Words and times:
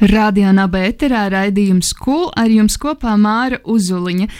Radio 0.00 0.48
Naba 0.56 0.80
eterā 0.88 1.26
raidījums 1.28 1.90
Kul 1.92 2.30
ar 2.40 2.48
jums 2.48 2.78
kopā 2.80 3.18
Māra 3.20 3.58
Uzuliņa. 3.68 4.30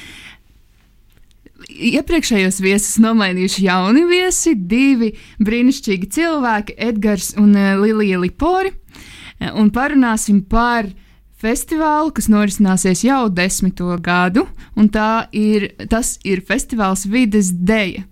Iepriekšējos 1.68 2.60
viesus 2.64 2.96
nomainījuši 3.04 3.66
jauni 3.66 4.06
viesi, 4.08 4.54
divi 4.56 5.10
brīnišķīgi 5.44 6.08
cilvēki, 6.16 6.78
Edgars 6.80 7.34
un 7.36 7.52
eh, 7.52 7.74
Lilija 7.76 8.22
Lipori. 8.22 8.72
Eh, 8.72 9.52
Un 9.52 9.68
parunāsim 9.68 10.40
par 10.48 10.88
festivālu, 11.36 12.14
kas 12.16 12.30
norisināsies 12.32 13.04
jau 13.04 13.28
desmito 13.28 13.92
gadu, 14.00 14.46
un 14.76 14.88
ir, 15.32 15.74
tas 15.92 16.16
ir 16.24 16.40
festivāls 16.40 17.04
Vides 17.04 17.52
Deja. 17.52 18.06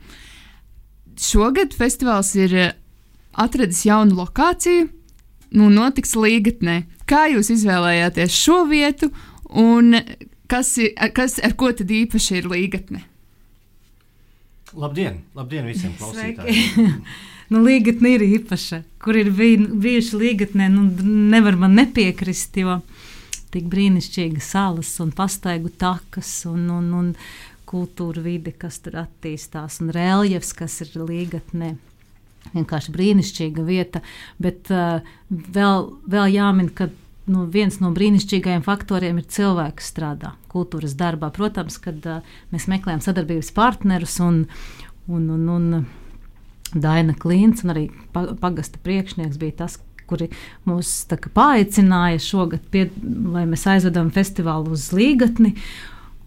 Šogad 1.16 1.72
festivāls 1.72 2.36
ir 2.36 2.54
eh, 2.54 2.72
atradis 3.32 3.86
jaunu 3.88 4.20
lokāciju, 4.20 4.97
nu, 5.56 5.68
notiks 5.72 6.14
līgatnē. 6.18 6.82
Kā 7.08 7.26
jūs 7.32 7.50
izvēlējāties 7.54 8.34
šo 8.36 8.62
vietu, 8.68 9.10
un 9.48 9.96
kas, 10.50 10.74
ir, 10.82 10.92
kas 11.16 11.38
ar 11.44 11.54
ko 11.60 11.72
tad 11.76 11.92
īpaši 11.92 12.40
ir 12.42 12.50
līgatne? 12.52 13.04
Labdien, 14.76 15.22
labdien 15.36 15.68
visiem 15.68 15.96
klausītājiem! 15.98 17.02
Nu, 17.48 17.62
līgatne 17.64 18.10
ir 18.12 18.20
īpaša. 18.26 18.82
Kur 19.00 19.16
ir 19.16 19.30
bij- 19.32 19.70
bijuši 19.80 20.18
līgatnē, 20.20 20.66
nu, 20.68 20.82
nevar 21.32 21.56
man 21.56 21.78
nepiekrist, 21.78 22.58
jo 22.60 22.74
tik 23.54 23.70
brīnišķīga 23.72 24.42
salas 24.44 24.90
un 25.00 25.14
pastaigu 25.16 25.72
takas 25.80 26.42
un, 26.44 26.66
un, 26.68 26.90
un 26.92 27.08
kultūra 27.68 28.20
vide, 28.24 28.52
kas 28.52 28.82
tur 28.84 28.98
attīstās, 29.00 29.80
un 29.80 29.92
reljefs, 29.96 30.52
kas 30.56 30.76
ir 30.84 30.92
līgatnē. 31.00 31.74
Vienkārši 32.54 32.94
brīnišķīga 32.94 33.66
vieta, 33.66 34.02
bet 34.42 34.72
uh, 34.74 35.04
vēl, 35.28 35.88
vēl 36.08 36.32
jāmin, 36.34 36.72
ka 36.74 36.88
nu, 37.28 37.44
viens 37.52 37.78
no 37.82 37.92
brīnišķīgajiem 37.96 38.64
faktoriem 38.66 39.20
ir 39.20 39.28
cilvēks, 39.28 39.78
kas 39.82 39.92
strādā 39.92 40.34
kultūras 40.52 40.96
darbā. 40.98 41.30
Protams, 41.34 41.78
kad 41.82 42.04
uh, 42.08 42.36
mēs 42.54 42.68
meklējam 42.70 43.02
sadarbības 43.04 43.52
partnerus 43.56 44.18
un, 44.24 44.46
un, 45.08 45.28
un, 45.34 45.48
un 45.56 45.84
Daina 46.74 47.14
Klints 47.16 47.64
un 47.64 47.74
arī 47.74 47.88
pa- 48.12 48.34
pagasta 48.40 48.80
priekšnieks 48.84 49.40
bija 49.40 49.62
tas, 49.64 49.78
kuri 50.08 50.30
mūs 50.68 50.90
kā 51.10 51.30
paaicināja 51.34 52.20
šogad, 52.22 52.64
pie, 52.72 52.88
lai 53.32 53.44
mēs 53.48 53.66
aizvedam 53.68 54.10
festivālu 54.14 54.72
uz 54.76 54.88
Līgatni. 54.96 55.54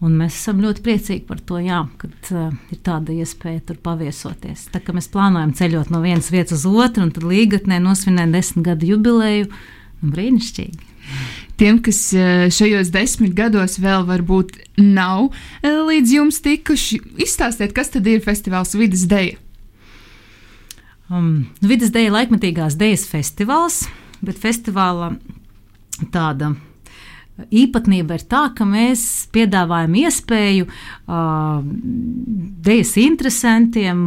Un 0.02 0.16
mēs 0.18 0.34
esam 0.34 0.58
ļoti 0.58 0.82
priecīgi 0.82 1.22
par 1.28 1.38
to, 1.46 1.60
jā, 1.62 1.84
kad 2.00 2.30
uh, 2.34 2.54
ir 2.74 2.78
tāda 2.82 3.14
iespēja 3.14 3.60
tur 3.68 3.76
paviesoties. 3.84 4.64
Tā 4.74 4.80
kā 4.82 4.94
mēs 4.96 5.06
plānojam 5.12 5.52
ceļot 5.54 5.92
no 5.94 6.00
vienas 6.02 6.32
vietas 6.34 6.64
uz 6.64 6.66
otru, 6.66 7.04
un 7.06 7.12
tad 7.14 7.26
līgatnē 7.28 7.78
nosvinēt 7.84 8.34
desmit 8.34 8.66
gadu 8.66 8.88
jubileju. 8.90 9.46
Brīnišķīgi! 10.02 10.90
Tiem, 11.60 11.78
kas 11.84 12.00
eh, 12.16 12.48
šajos 12.50 12.90
desmit 12.90 13.36
gados 13.38 13.76
vēl 13.82 14.02
varbūt 14.08 14.56
nav 14.80 15.28
eh, 15.62 15.78
līdz 15.86 16.16
jums 16.16 16.40
tikuši, 16.42 16.98
izstāstiet, 17.22 17.74
kas 17.76 17.92
tad 17.94 18.08
ir 18.10 18.22
festivāls 18.24 18.74
Vides 18.78 19.06
Deja. 19.10 19.38
Um, 21.12 21.52
Vides 21.62 21.92
dēļa 21.94 22.16
laikmetīgās 22.16 22.78
dēļas 22.80 23.06
festivāls, 23.10 23.82
bet 24.24 24.40
festivāla 24.40 25.12
tāda 26.14 26.54
īpatnība 27.50 28.18
ir 28.18 28.24
tā, 28.30 28.46
ka 28.56 28.66
mēs 28.68 29.28
piedāvājam 29.34 29.94
iespēju 30.04 30.66
uh, 30.68 31.62
dēļas 32.66 32.96
interesantiem 33.02 34.02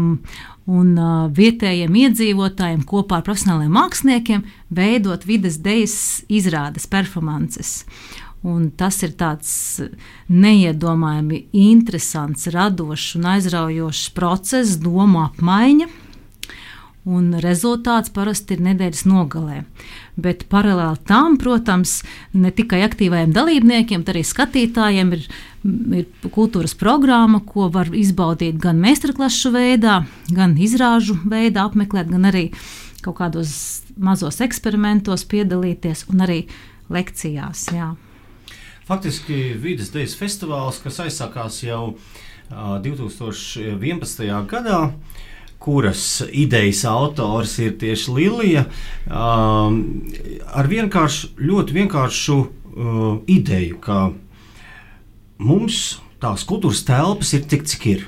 un 0.66 0.92
uh, 0.98 1.26
vietējiem 1.36 1.98
iedzīvotājiem 2.06 2.86
kopā 2.90 3.20
ar 3.20 3.26
profesionāliem 3.28 3.74
māksliniekiem 3.76 4.46
veidot 4.74 5.26
vides 5.28 5.60
dēļas 5.66 5.98
izrādes, 6.34 6.88
performances. 6.90 7.84
Un 8.46 8.70
tas 8.78 9.00
ir 9.02 9.16
tāds 9.18 9.52
neiedomājami 10.30 11.48
interesants, 11.58 12.46
radošs 12.54 13.16
un 13.18 13.30
aizraujošs 13.34 14.12
process, 14.14 14.78
domu 14.82 15.24
apmaiņa. 15.24 15.90
Un 17.06 17.36
rezultāts 17.38 18.10
parasti 18.10 18.56
ir 18.56 18.64
nedēļas 18.66 19.04
nogalē. 19.06 19.60
Bet 20.18 20.48
paralēli 20.50 21.04
tam, 21.06 21.36
protams, 21.38 22.00
ne 22.34 22.50
tikai 22.50 22.80
aktīvajiem 22.88 23.36
dalībniekiem, 23.36 24.02
bet 24.02 24.16
arī 24.16 24.24
skatītājiem 24.26 25.12
ir, 25.14 25.28
ir 26.02 26.32
kultūras 26.34 26.74
programma, 26.80 27.44
ko 27.46 27.68
var 27.70 27.92
izbaudīt 27.94 28.58
gan 28.62 28.82
meistarklašu 28.82 29.54
veidā, 29.54 30.00
gan 30.34 30.58
izrāžu 30.58 31.20
veidā, 31.30 31.68
apmeklēt, 31.70 32.10
gan 32.10 32.26
arī 32.32 32.48
kaut 33.06 33.20
kādos 33.20 33.54
mazos 34.02 34.42
eksperimentos 34.42 35.28
piedalīties 35.30 36.08
un 36.10 36.26
arī 36.26 36.40
lekcijās. 36.90 37.68
Jā. 37.76 37.94
Faktiski 38.86 39.54
Vides 39.62 39.94
Dienas 39.94 40.18
festivāls, 40.18 40.82
kas 40.82 41.00
aizsākās 41.06 41.62
jau 41.66 41.84
uh, 41.94 42.76
2011. 42.82 44.26
gadā, 44.50 44.82
kuras 45.66 46.22
idejas 46.30 46.84
autors 46.86 47.58
ir 47.64 47.74
tieši 47.82 48.14
Lilija, 48.14 48.66
um, 49.10 49.80
ar 50.54 50.70
vienkāršu, 50.70 51.34
ļoti 51.42 51.78
vienkāršu 51.80 52.38
uh, 52.38 53.06
ideju, 53.32 53.80
ka 53.82 54.10
mums 55.42 55.98
tās 56.22 56.46
kultūras 56.48 56.86
telpas 56.88 57.34
ir 57.38 57.48
tik, 57.50 57.66
cik 57.70 57.88
ir. 57.92 58.06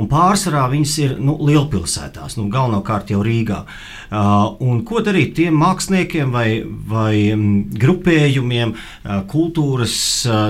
Un 0.00 0.08
pārsvarā 0.10 0.64
viņas 0.72 0.94
ir 1.04 1.12
nu, 1.22 1.36
lielpilsētās, 1.46 2.34
nu, 2.38 2.48
galvenokārt 2.52 3.12
jau 3.14 3.20
Rīgā. 3.24 3.60
Uh, 4.14 4.80
ko 4.86 5.02
darīt 5.06 5.36
tiem 5.38 5.56
māksliniekiem 5.58 6.34
vai, 6.34 6.48
vai 6.64 7.14
um, 7.34 7.44
grupējumiem, 7.78 8.74
uh, 8.74 9.20
kultūras 9.30 9.96
uh, 10.26 10.42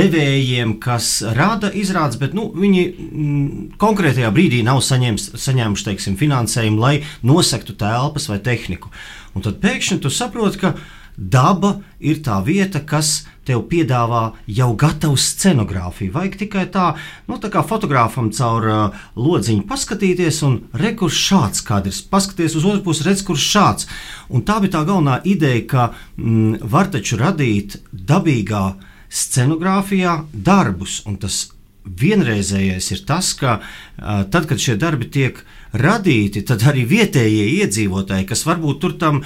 devējiem, 0.00 0.76
kas 0.82 1.12
rada 1.36 1.72
izrādes, 1.72 2.20
bet 2.20 2.36
nu, 2.36 2.50
viņi 2.56 2.84
mm, 2.90 3.48
konkrētajā 3.80 4.30
brīdī 4.36 4.62
nav 4.66 4.82
saņēmis, 4.84 5.32
saņēmuši 5.40 5.88
teiksim, 5.90 6.20
finansējumu, 6.20 6.80
lai 6.84 6.94
nosektu 7.26 7.76
telpas 7.80 8.28
vai 8.28 8.40
tehniku. 8.44 8.92
Un 9.36 9.46
tad 9.46 9.60
pēkšņi 9.62 10.02
tu 10.04 10.12
saproti, 10.12 10.60
ka 10.60 10.74
daba 11.20 11.76
ir 12.00 12.22
tā 12.24 12.38
vieta, 12.40 12.80
kas 12.80 13.26
tev 13.44 13.66
piedāvā 13.68 14.22
jau 14.48 14.70
gatavu 14.78 15.18
scenogrāfiju. 15.20 16.14
Vajag 16.14 16.38
tikai 16.40 16.64
tā, 16.72 16.86
nu, 17.28 17.36
tā 17.42 17.50
kā 17.52 17.62
fotogrāfam 17.66 18.30
caur 18.34 18.66
uh, 18.70 18.98
lodziņu 19.20 19.66
paskatīties, 19.68 20.40
un 20.48 20.58
rekurs 20.80 21.18
šāds 21.20 21.64
kadrs, 21.66 22.00
paskaties 22.08 22.56
uz 22.56 22.66
otru 22.66 22.84
pusi, 22.88 23.04
redz, 23.06 23.24
kurš 23.26 23.46
šāds. 23.52 23.88
Un 24.32 24.46
tā 24.48 24.60
bija 24.64 24.78
tā 24.78 24.84
galvenā 24.88 25.20
ideja, 25.28 25.62
ka 25.68 25.86
mm, 26.16 26.64
var 26.72 26.90
taču 26.94 27.20
radīt 27.20 27.80
dabīgā 27.92 28.64
scenogrāfijā 29.10 30.20
darbus, 30.32 31.02
un 31.10 31.20
tas 31.20 31.48
vienreizējais 31.84 32.92
ir 32.94 33.06
tas, 33.08 33.34
ka 33.36 33.58
uh, 33.60 34.22
tad, 34.30 34.46
kad 34.48 34.60
šie 34.62 34.78
darbi 34.80 35.10
tiek 35.12 35.44
radīti, 35.72 36.42
tad 36.46 36.64
arī 36.66 36.84
vietējie 36.88 37.46
iedzīvotāji, 37.60 38.26
kas 38.28 38.44
varbūt 38.48 38.80
tur 38.82 38.96
tam 38.98 39.20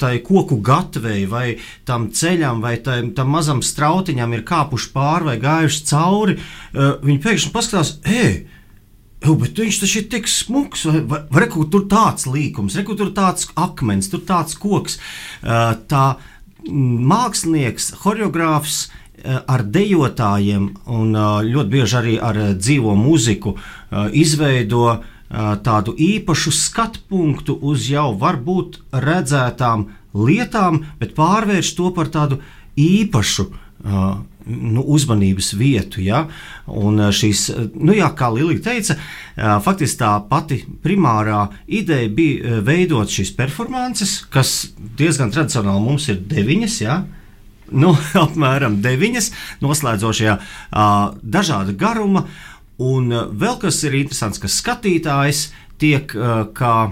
tai 0.00 0.18
koku 0.26 0.58
gatvei 0.64 1.24
vai 1.30 1.46
tam 1.86 2.08
ceļam 2.14 2.62
vai 2.64 2.76
tam, 2.84 3.12
tam 3.16 3.32
mazam 3.34 3.62
strautiņam 3.64 4.34
ir 4.34 4.44
kāpuši 4.48 4.92
pāri 4.94 5.30
vai 5.30 5.36
gājuši 5.42 5.84
cauri, 5.88 6.38
uh, 6.38 6.94
viņi 7.02 7.18
pēkšņi 7.24 7.52
paskatās, 7.54 7.98
ej! 8.08 8.46
Jau, 9.18 9.34
bet 9.34 9.58
viņš 9.58 9.80
taču 9.82 9.98
ir 9.98 10.04
tik 10.12 10.28
smags, 10.30 10.84
reku, 11.34 11.64
tur 11.66 11.88
tāds 11.90 12.28
līkums, 12.30 12.76
reku, 12.78 12.94
tur 12.94 13.10
tāds 13.16 13.48
akmens, 13.58 14.06
tur 14.12 14.22
tāds 14.22 14.54
koks. 14.54 15.00
Uh, 15.42 15.72
tā 15.90 16.04
mākslinieks, 16.68 17.96
choreogrāfs 17.98 18.88
ar 19.26 19.64
dejotājiem 19.66 20.68
un 20.94 21.16
ļoti 21.42 21.72
bieži 21.72 21.96
arī 21.98 22.12
ar 22.22 22.36
dzīvo 22.54 22.92
mūziku 22.94 23.56
uh, 23.56 24.06
izveido 24.14 24.84
uh, 24.92 25.00
tādu 25.28 25.92
īpašu 25.92 26.52
skatu 26.56 27.02
punktu 27.08 27.58
uz 27.60 27.90
jau 27.90 28.10
varbūt 28.16 28.80
redzētām 28.92 29.88
lietām, 30.16 30.82
bet 31.00 31.14
pārvērš 31.18 31.74
to 31.76 31.92
par 31.96 32.08
tādu 32.14 32.40
īpašu. 32.78 33.50
Uh, 33.78 34.18
nu, 34.48 34.82
uzmanības 34.82 35.52
vietu. 35.58 36.00
Ja? 36.02 36.24
Un 36.66 37.00
šīs, 37.14 37.48
nu, 37.76 37.92
jā, 37.96 38.08
kā 38.16 38.30
Lilija 38.32 38.64
teica, 38.70 38.96
faktiski 39.64 40.00
tā 40.00 40.14
pati 40.30 40.62
primārā 40.84 41.44
ideja 41.66 42.08
bija 42.08 42.62
veidot 42.64 43.12
šīs 43.12 43.34
performances, 43.36 44.18
kas 44.32 44.72
diezgan 44.98 45.32
tradicionāli 45.34 45.84
mums 45.84 46.08
ir 46.12 46.20
deviņas. 46.32 46.80
Ja? 46.84 47.02
nu, 47.68 47.92
apmēram 48.24 48.78
deviņas, 48.84 49.32
noslēdzošajā 49.64 50.38
uh, 50.38 51.18
dažāda 51.22 51.76
garuma. 51.76 52.26
Un 52.78 53.10
uh, 53.10 53.26
vēl 53.34 53.58
kas 53.62 53.82
ir 53.88 53.96
interesants, 53.98 54.38
ka 54.38 54.50
skatītājs 54.50 55.48
tiek 55.82 56.12
uh, 56.14 56.46
kā 56.54 56.90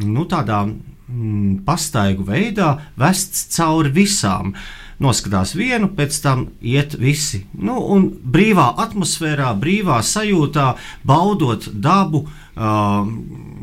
nu, 0.00 0.24
tādā 0.28 0.62
mm, 0.64 1.62
pastaigu 1.66 2.26
veidā 2.26 2.76
vests 3.00 3.48
cauri 3.56 3.92
visām. 3.92 4.54
Noskatās 4.96 5.52
vienu, 5.52 5.90
pēc 5.92 6.16
tam 6.24 6.46
iet 6.64 6.94
visi. 6.96 7.42
Nu, 7.52 7.76
un 7.92 8.06
brīvā 8.08 8.70
atmosfērā, 8.80 9.50
brīvā 9.60 9.98
sajūtā, 10.00 10.70
baudot 11.04 11.68
dabu. 11.68 12.24
Uh, 12.56 13.04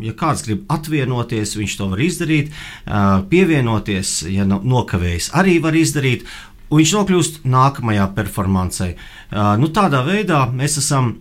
ja 0.06 0.14
kāds 0.14 0.46
grib 0.46 0.70
atvienoties, 0.70 1.56
viņš 1.58 1.78
to 1.80 1.90
var 1.90 2.06
izdarīt. 2.06 2.54
Uh, 2.86 3.24
pievienoties, 3.34 4.20
ja 4.30 4.46
nokavējis, 4.46 5.32
arī 5.34 5.58
var 5.64 5.74
izdarīt. 5.74 6.28
Un 6.70 6.84
viņš 6.84 6.94
nokļūst 7.00 7.44
nākamajā 7.50 8.08
performancē. 8.14 8.94
Uh, 8.94 9.56
nu, 9.58 9.74
tādā 9.74 10.06
veidā 10.06 10.46
mēs 10.54 10.78
esam 10.86 11.16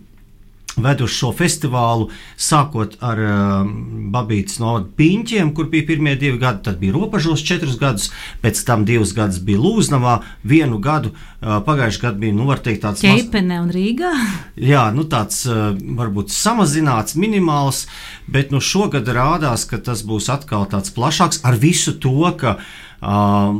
veduši 0.77 1.19
šo 1.21 1.31
festivālu, 1.37 2.09
sākot 2.39 2.95
ar 3.03 3.21
uh, 3.21 3.71
Babītas 4.13 4.59
novada 4.61 4.89
piņķiem, 4.97 5.53
kur 5.57 5.69
bija 5.71 5.87
pirmie 5.87 6.15
divi 6.19 6.39
gadi, 6.41 6.63
tad 6.67 6.79
bija 6.81 6.95
robežos 6.95 7.43
četrus 7.45 7.77
gadus, 7.81 8.09
pēc 8.43 8.63
tam 8.67 8.85
divus 8.87 9.13
gadus 9.17 9.41
bija 9.43 9.61
Lūznavā, 9.61 10.19
vienu 10.43 10.79
gadu, 10.83 11.13
uh, 11.13 11.59
pagājušajā 11.65 12.05
gadā 12.07 12.23
bija, 12.25 12.37
nu, 12.37 12.47
var 12.49 12.63
teikt, 12.65 12.83
tāds 12.85 13.03
Keipene 13.05 13.61
un 13.63 13.73
Rīgā. 13.73 14.13
Jā, 14.59 14.87
nu 14.95 15.07
tāds 15.09 15.43
uh, 15.49 15.71
varbūt 15.73 16.33
samazināts, 16.33 17.17
minimāls, 17.19 17.85
bet 18.31 18.53
nu 18.53 18.63
šogad 18.63 19.09
rādās, 19.13 19.67
ka 19.69 19.81
tas 19.83 20.05
būs 20.07 20.31
atkal 20.33 20.65
tāds 20.71 20.93
plašāks 20.95 21.43
ar 21.47 21.59
visu 21.59 21.95
to, 22.01 22.17
ka 22.39 22.57
uh, 22.57 22.71
Uh, 23.03 23.51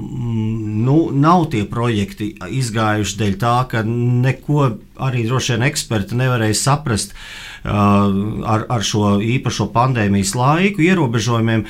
nu, 0.85 1.09
nav 1.11 1.49
tie 1.51 1.65
projekti 1.67 2.29
izgājuši 2.47 3.17
dēļ 3.19 3.33
tā, 3.41 3.55
ka 3.67 3.81
neko 3.83 4.69
arī 5.03 5.25
droši 5.27 5.57
vien 5.57 5.65
eksperti 5.67 6.15
nevarēja 6.15 6.55
saprast 6.55 7.11
uh, 7.11 8.07
ar, 8.47 8.63
ar 8.71 8.85
šo 8.87 9.17
īpašo 9.19 9.67
pandēmijas 9.75 10.31
laiku, 10.39 10.85
ierobežojumiem. 10.87 11.65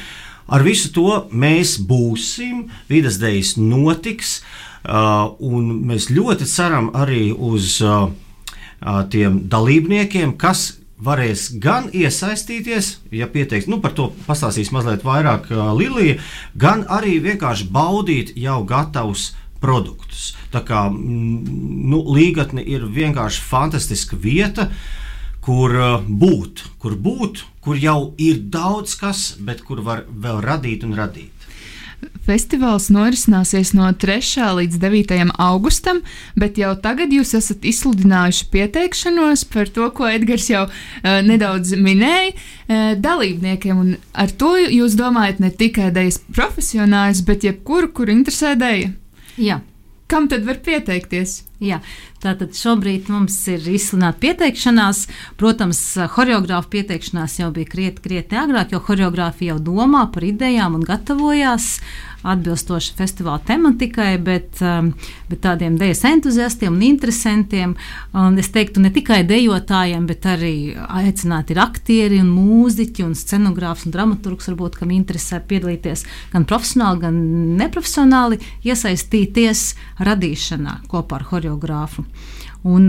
Ar 0.54 0.68
visu 0.68 0.92
to 0.94 1.24
mēs 1.34 1.80
būsim, 1.90 2.68
vidas 2.92 3.18
dēļas 3.18 3.56
notiks, 3.58 4.36
uh, 4.86 5.34
un 5.42 5.74
mēs 5.90 6.12
ļoti 6.14 6.46
ceram 6.54 6.92
arī 6.94 7.32
uz 7.34 7.80
uh, 7.82 8.12
tiem 9.10 9.48
dalībniekiem, 9.50 10.38
kas 10.38 10.76
varēs 11.04 11.50
gan 11.62 11.90
iesaistīties, 11.94 12.98
ja 13.12 13.28
pieteiks, 13.32 13.68
nu 13.72 13.80
par 13.84 13.96
to 13.98 14.10
pastāstīs 14.28 14.72
mazliet 14.76 15.06
vairāk 15.06 15.50
uh, 15.52 15.72
Lilija, 15.78 16.20
gan 16.56 16.86
arī 16.92 17.20
vienkārši 17.24 17.70
baudīt 17.74 18.34
jau 18.40 18.62
gatavus 18.68 19.32
produktus. 19.64 20.34
Tā 20.54 20.64
kā 20.68 20.86
nu, 20.92 22.02
līgatne 22.16 22.64
ir 22.64 22.88
vienkārši 22.92 23.44
fantastiska 23.48 24.20
vieta, 24.20 24.70
kur 25.44 25.76
uh, 25.76 25.96
būt, 26.08 26.66
kur 26.80 26.98
būt, 27.00 27.46
kur 27.64 27.80
jau 27.80 28.14
ir 28.22 28.44
daudz 28.52 28.96
kas, 29.00 29.34
bet 29.40 29.64
kur 29.68 29.84
var 29.84 30.06
vēl 30.08 30.44
radīt 30.44 30.88
un 30.88 30.96
radīt. 31.00 31.43
Festivāls 32.24 32.86
norisināsies 32.94 33.74
no 33.76 33.90
3. 34.00 34.46
līdz 34.56 34.78
9. 34.80 35.34
augustam, 35.44 36.00
bet 36.40 36.56
jau 36.62 36.72
tagad 36.80 37.12
jūs 37.12 37.34
esat 37.36 37.66
izsludinājuši 37.68 38.48
pieteikšanos 38.54 39.44
par 39.52 39.68
to, 39.76 39.90
ko 39.92 40.08
Edgars 40.08 40.48
jau 40.48 40.64
uh, 40.70 41.18
nedaudz 41.28 41.74
minēja, 41.76 42.32
uh, 42.32 42.94
dalībniekiem. 42.96 43.82
Un 43.84 43.98
ar 44.16 44.32
to 44.32 44.54
jūs 44.56 44.96
domājat 44.96 45.44
ne 45.44 45.52
tikai 45.52 45.92
dēļas 45.92 46.22
profesionāļus, 46.32 47.26
bet 47.28 47.44
jebkuru, 47.50 47.92
kur 47.92 48.14
interesē 48.14 48.56
dēļa. 48.56 48.94
Jā. 49.44 49.60
Kam 50.08 50.30
tad 50.32 50.48
var 50.48 50.64
pieteikties? 50.64 51.42
Jā, 51.64 51.80
tātad 52.24 52.56
šobrīd 52.58 53.12
mums 53.12 53.36
ir 53.52 53.66
izsludināta 53.74 54.22
pieteikšanās. 54.24 55.04
Protams, 55.40 55.82
choreogrāfa 56.16 56.72
pieteikšanās 56.78 57.40
jau 57.42 57.52
bija 57.56 57.70
krietni, 57.70 58.04
krietni 58.08 58.40
agrāk, 58.40 58.74
jo 58.74 58.82
choreogrāfija 58.84 59.56
jau 59.56 59.62
domā 59.74 60.08
par 60.14 60.26
idejām 60.28 60.80
un 60.80 60.88
gatavojās. 60.88 61.78
Atbilstoši 62.24 62.94
festivāla 62.96 63.42
tematikai, 63.44 64.14
bet, 64.24 64.62
um, 64.64 64.94
bet 65.28 65.42
tādiem 65.44 65.76
dejas 65.76 66.06
entuziastiem 66.08 66.72
un 66.72 66.86
interesantiem. 66.88 67.74
Es 68.40 68.48
teiktu, 68.56 68.80
ne 68.80 68.94
tikai 68.96 69.26
dejotājiem, 69.28 70.06
bet 70.08 70.24
arī 70.32 70.54
aicināti 70.72 71.52
ir 71.52 71.60
aktieri 71.60 72.22
un 72.24 72.30
mūziķi 72.32 73.04
un 73.04 73.12
scenogrāfs 73.20 73.84
un 73.90 73.96
dramaturgs, 73.98 74.48
varbūt, 74.54 74.80
kam 74.80 74.96
interesē 74.96 75.42
piedalīties 75.44 76.06
gan 76.32 76.48
profesionāli, 76.48 77.04
gan 77.04 77.20
neprofesionāli, 77.60 78.40
iesaistīties 78.72 79.66
radīšanā 80.08 80.80
kopā 80.88 81.20
ar 81.20 81.28
choreogrāfu. 81.28 82.08
Un, 82.64 82.88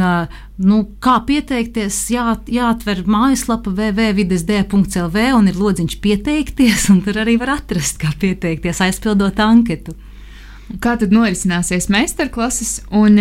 nu, 0.62 0.76
kā 1.02 1.16
pieteikties, 1.26 1.96
jā, 2.14 2.36
jāatver 2.46 3.02
mājaslapa 3.10 3.72
www.videsd.lv 3.74 5.24
un 5.34 5.50
ir 5.50 5.58
lodziņš 5.58 5.98
pieteikties, 6.04 6.88
un 6.94 7.02
tur 7.02 7.18
arī 7.24 7.34
var 7.40 7.56
atrast, 7.56 7.98
kā 7.98 8.12
pieteikties, 8.22 8.84
aizpildot 8.86 9.42
anketu. 9.42 9.96
Kā 10.80 10.94
tad 11.00 11.10
norisināsies 11.12 11.90
meistarklases 11.92 12.84
un 12.94 13.18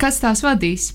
kas 0.00 0.22
tās 0.22 0.44
vadīs? 0.46 0.92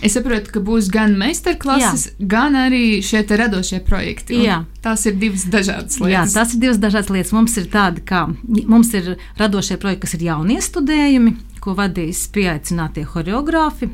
Es 0.00 0.14
saprotu, 0.16 0.52
ka 0.54 0.62
būs 0.64 0.88
gan 0.92 1.16
meistarklases, 1.20 2.06
Jā. 2.08 2.28
gan 2.32 2.56
arī 2.56 3.00
šie 3.04 3.20
radošie 3.28 3.82
projekti. 3.84 4.40
Tās 4.80 5.04
ir 5.06 5.18
divas 5.20 5.44
dažādas 5.52 6.00
lietas. 6.00 6.12
Jā, 6.14 6.22
tās 6.40 6.54
ir 6.56 6.62
divas 6.62 6.80
dažādas 6.80 7.12
lietas. 7.12 7.32
Mums 7.36 7.56
ir 7.60 7.68
tādi, 7.72 8.04
kā 8.08 8.26
mums 8.64 8.94
ir 8.96 9.16
radošie 9.40 9.76
projekti, 9.80 10.06
kas 10.06 10.16
ir 10.16 10.28
jaunie 10.30 10.60
studējumi, 10.64 11.34
ko 11.60 11.76
vadīs 11.76 12.24
pieaicinātie 12.32 13.04
choreogrāfi 13.04 13.90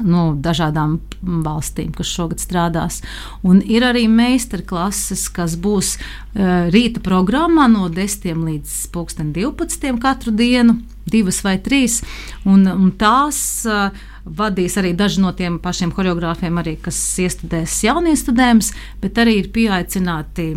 no 0.00 0.32
dažādām 0.40 0.96
valstīm, 1.20 1.92
kas 1.92 2.08
šogad 2.08 2.40
strādās. 2.40 3.00
Un 3.44 3.60
ir 3.60 3.84
arī 3.84 4.06
meistarklases, 4.08 5.26
kas 5.34 5.58
būs 5.60 5.96
uh, 5.98 6.70
rīta 6.72 7.02
programmā 7.04 7.68
no 7.72 7.90
10 7.92 8.40
līdz 8.46 8.78
12 8.94 10.00
katru 10.02 10.32
dienu, 10.32 10.78
divas 11.04 11.42
vai 11.44 11.58
trīs. 11.60 12.00
Un, 12.48 12.64
un 12.66 12.92
tās 12.96 13.38
uh, 13.68 13.90
vadīs 14.24 14.78
arī 14.80 14.94
daži 14.96 15.22
no 15.22 15.32
tiem 15.36 15.58
pašiem 15.62 15.92
choreogrāfiem, 15.94 16.60
arī, 16.62 16.76
kas 16.80 16.98
iestudēs 17.20 17.82
jaunie 17.84 18.14
studējums, 18.16 18.72
bet 19.02 19.18
arī 19.20 19.40
ir 19.42 19.50
pieaicināti 19.54 20.54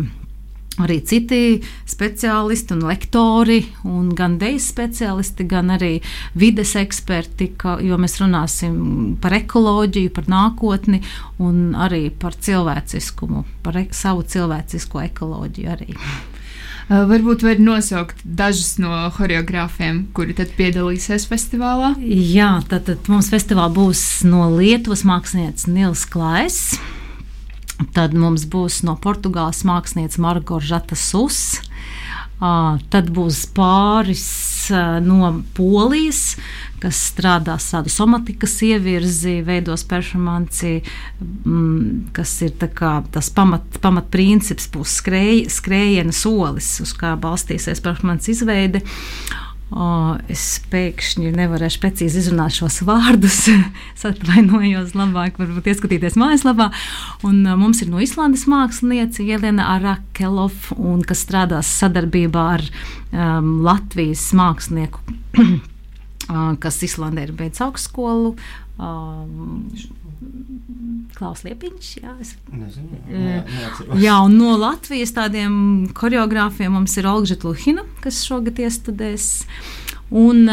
arī 0.82 0.98
citi 1.06 1.40
speciālisti 1.88 2.74
un 2.76 2.84
lektori, 2.88 3.60
un 3.88 4.10
gan 4.16 4.36
dejas 4.40 4.68
speciālisti, 4.72 5.46
gan 5.48 5.72
arī 5.76 5.96
vides 6.36 6.74
eksperti, 6.78 7.52
ka, 7.60 7.78
jo 7.84 7.98
mēs 8.00 8.18
runāsim 8.22 8.78
par 9.22 9.36
ekoloģiju, 9.38 10.12
par 10.16 10.30
nākotni 10.32 11.02
un 11.42 11.74
arī 11.78 12.08
par 12.10 12.36
cilvēciskumu, 12.36 13.44
par 13.64 13.80
e 13.80 13.86
savu 13.96 14.26
cilvēcisko 14.26 15.04
ekoloģiju 15.08 15.76
arī. 15.76 15.92
Uh, 15.96 17.02
varbūt 17.10 17.42
var 17.42 17.58
nosaukt 17.58 18.20
dažus 18.22 18.76
no 18.78 18.92
choreogrāfiem, 19.16 20.04
kuri 20.14 20.36
tad 20.38 20.52
piedalīsies 20.54 21.26
festivālā. 21.26 21.96
Jā, 22.06 22.60
tad, 22.70 22.86
tad 22.86 23.10
mums 23.10 23.32
festivālā 23.32 23.72
būs 23.74 24.04
no 24.28 24.46
Lietuvas 24.54 25.02
mākslinieces 25.08 25.66
Nils 25.66 26.04
Klais. 26.06 26.76
Tad 27.96 28.14
mums 28.16 28.46
būs 28.48 28.80
no 28.86 28.96
Portugāles 29.00 29.64
mākslinieca 29.68 30.22
Margo 30.24 30.60
Žata 30.60 30.96
Sus. 30.96 31.60
Uh, 32.36 32.76
tad 32.92 33.08
būs 33.16 33.46
pāris 33.56 34.26
uh, 34.68 34.98
no 35.00 35.30
Polijas, 35.56 36.34
kas 36.82 36.98
strādās 37.14 37.70
tādu 37.70 37.88
somatikas 37.88 38.58
ievirzi, 38.66 39.38
veidos 39.46 39.86
performanci, 39.88 40.82
mm, 41.22 42.12
kas 42.16 42.34
ir 42.44 42.52
tas 42.60 43.32
pamat, 43.32 43.80
pamatprincips, 43.80 44.68
būs 44.74 44.98
skrēj, 45.00 45.46
skrējiena 45.48 46.12
solis, 46.12 46.74
uz 46.84 46.92
kā 47.00 47.14
balstīsies 47.16 47.80
performance 47.80 48.28
izveide. 48.28 48.84
O, 49.66 50.14
es 50.30 50.42
pēkšņi 50.70 51.32
nevarēšu 51.34 51.80
precīzi 51.82 52.20
izrunāt 52.20 52.54
šos 52.54 52.78
vārdus. 52.86 53.40
es 53.96 54.04
atvainojos, 54.06 54.92
labāk 54.94 55.40
varbūt 55.40 55.66
ieskatīties 55.72 56.14
mājaslapā. 56.20 56.68
Un, 57.26 57.40
uh, 57.42 57.56
mums 57.58 57.82
ir 57.82 57.90
no 57.90 57.98
Islandes 58.02 58.46
mākslinieca 58.50 59.26
Jelena 59.26 59.66
Arakelov, 59.74 60.70
kas 61.08 61.24
strādās 61.26 61.72
sadarbībā 61.80 62.44
ar 62.60 62.66
um, 63.10 63.56
Latvijas 63.66 64.28
mākslinieku, 64.38 65.02
kas 66.62 66.82
Islandē 66.86 67.26
ir 67.26 67.34
beidzis 67.34 67.66
augstskolu. 67.66 68.36
Um, 68.78 69.66
Klaus 71.16 71.42
Liepiņš. 71.46 71.88
Jā, 72.02 72.12
es... 72.20 72.34
Nezinu, 72.52 73.00
jā, 73.08 73.40
jā, 74.02 74.18
un 74.26 74.36
no 74.36 74.56
Latvijas 74.60 75.14
tādiem 75.16 75.88
choreogrāfiem 75.96 76.72
mums 76.76 76.96
ir 77.00 77.08
Olga 77.10 77.36
Luhina, 77.44 77.86
kas 78.04 78.22
šogad 78.26 78.60
iestudēs. 78.62 79.28
Un 80.06 80.46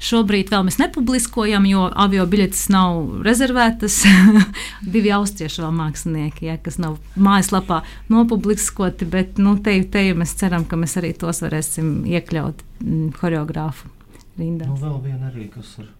šobrīd 0.00 0.48
vēl 0.48 0.62
mēs 0.64 0.78
nepubliskojam, 0.80 1.66
jo 1.68 1.82
avio 1.92 2.24
biļetes 2.30 2.62
nav 2.72 3.24
rezervētas. 3.26 3.98
Divi 4.94 5.12
austriešu 5.12 5.68
mākslinieki, 5.76 6.48
ja, 6.48 6.56
kas 6.56 6.80
nav 6.80 6.96
mājaslapā 7.20 7.82
nopubliskoti, 8.08 9.04
bet 9.04 9.36
nu, 9.42 9.58
te, 9.60 9.76
te 9.84 10.06
mēs 10.16 10.32
ceram, 10.40 10.64
ka 10.64 10.80
mēs 10.80 10.96
arī 11.00 11.12
tos 11.20 11.42
varēsim 11.44 12.06
iekļaut 12.14 12.64
mm, 12.80 13.12
choreogrāfu 13.20 13.92
rindā. 14.40 14.70
Nu, 14.70 14.80
vēl 14.80 14.98
viena 15.04 15.28
arī, 15.28 15.50
kas 15.52 15.76
ar 15.82 15.92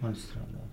mani 0.00 0.16
strādās. 0.16 0.69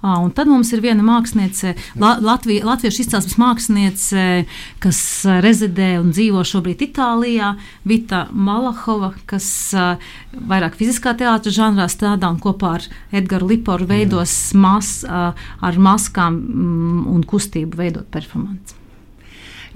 À, 0.00 0.16
un 0.20 0.30
tad 0.32 0.48
mums 0.48 0.70
ir 0.72 0.82
viena 0.84 1.04
māksliniece, 1.04 1.74
La, 2.00 2.16
Latvija, 2.22 2.64
latviešu 2.66 3.02
izcelsmes 3.04 3.36
māksliniece, 3.40 4.46
kas 4.82 5.00
rezidē 5.44 5.96
un 6.00 6.12
dzīvo 6.16 6.44
šobrīd 6.46 6.84
Itālijā, 6.88 7.54
Vita 7.88 8.26
Malahova, 8.32 9.12
kas 9.28 9.48
uh, 9.76 10.00
vairāk 10.32 10.78
fiziskā 10.80 11.16
teātra 11.18 11.52
žanrā 11.52 11.88
strādā 11.92 12.30
un 12.32 12.40
kopā 12.42 12.76
ar 12.78 12.88
Edgars 13.12 13.48
Liporu 13.50 13.88
veidos 13.88 14.36
mas, 14.56 14.98
uh, 15.04 15.32
ar 15.36 15.80
maskām 15.80 16.40
mm, 16.40 17.04
un 17.12 17.24
kustību 17.28 17.80
veidot 17.80 18.08
performanci. 18.12 18.76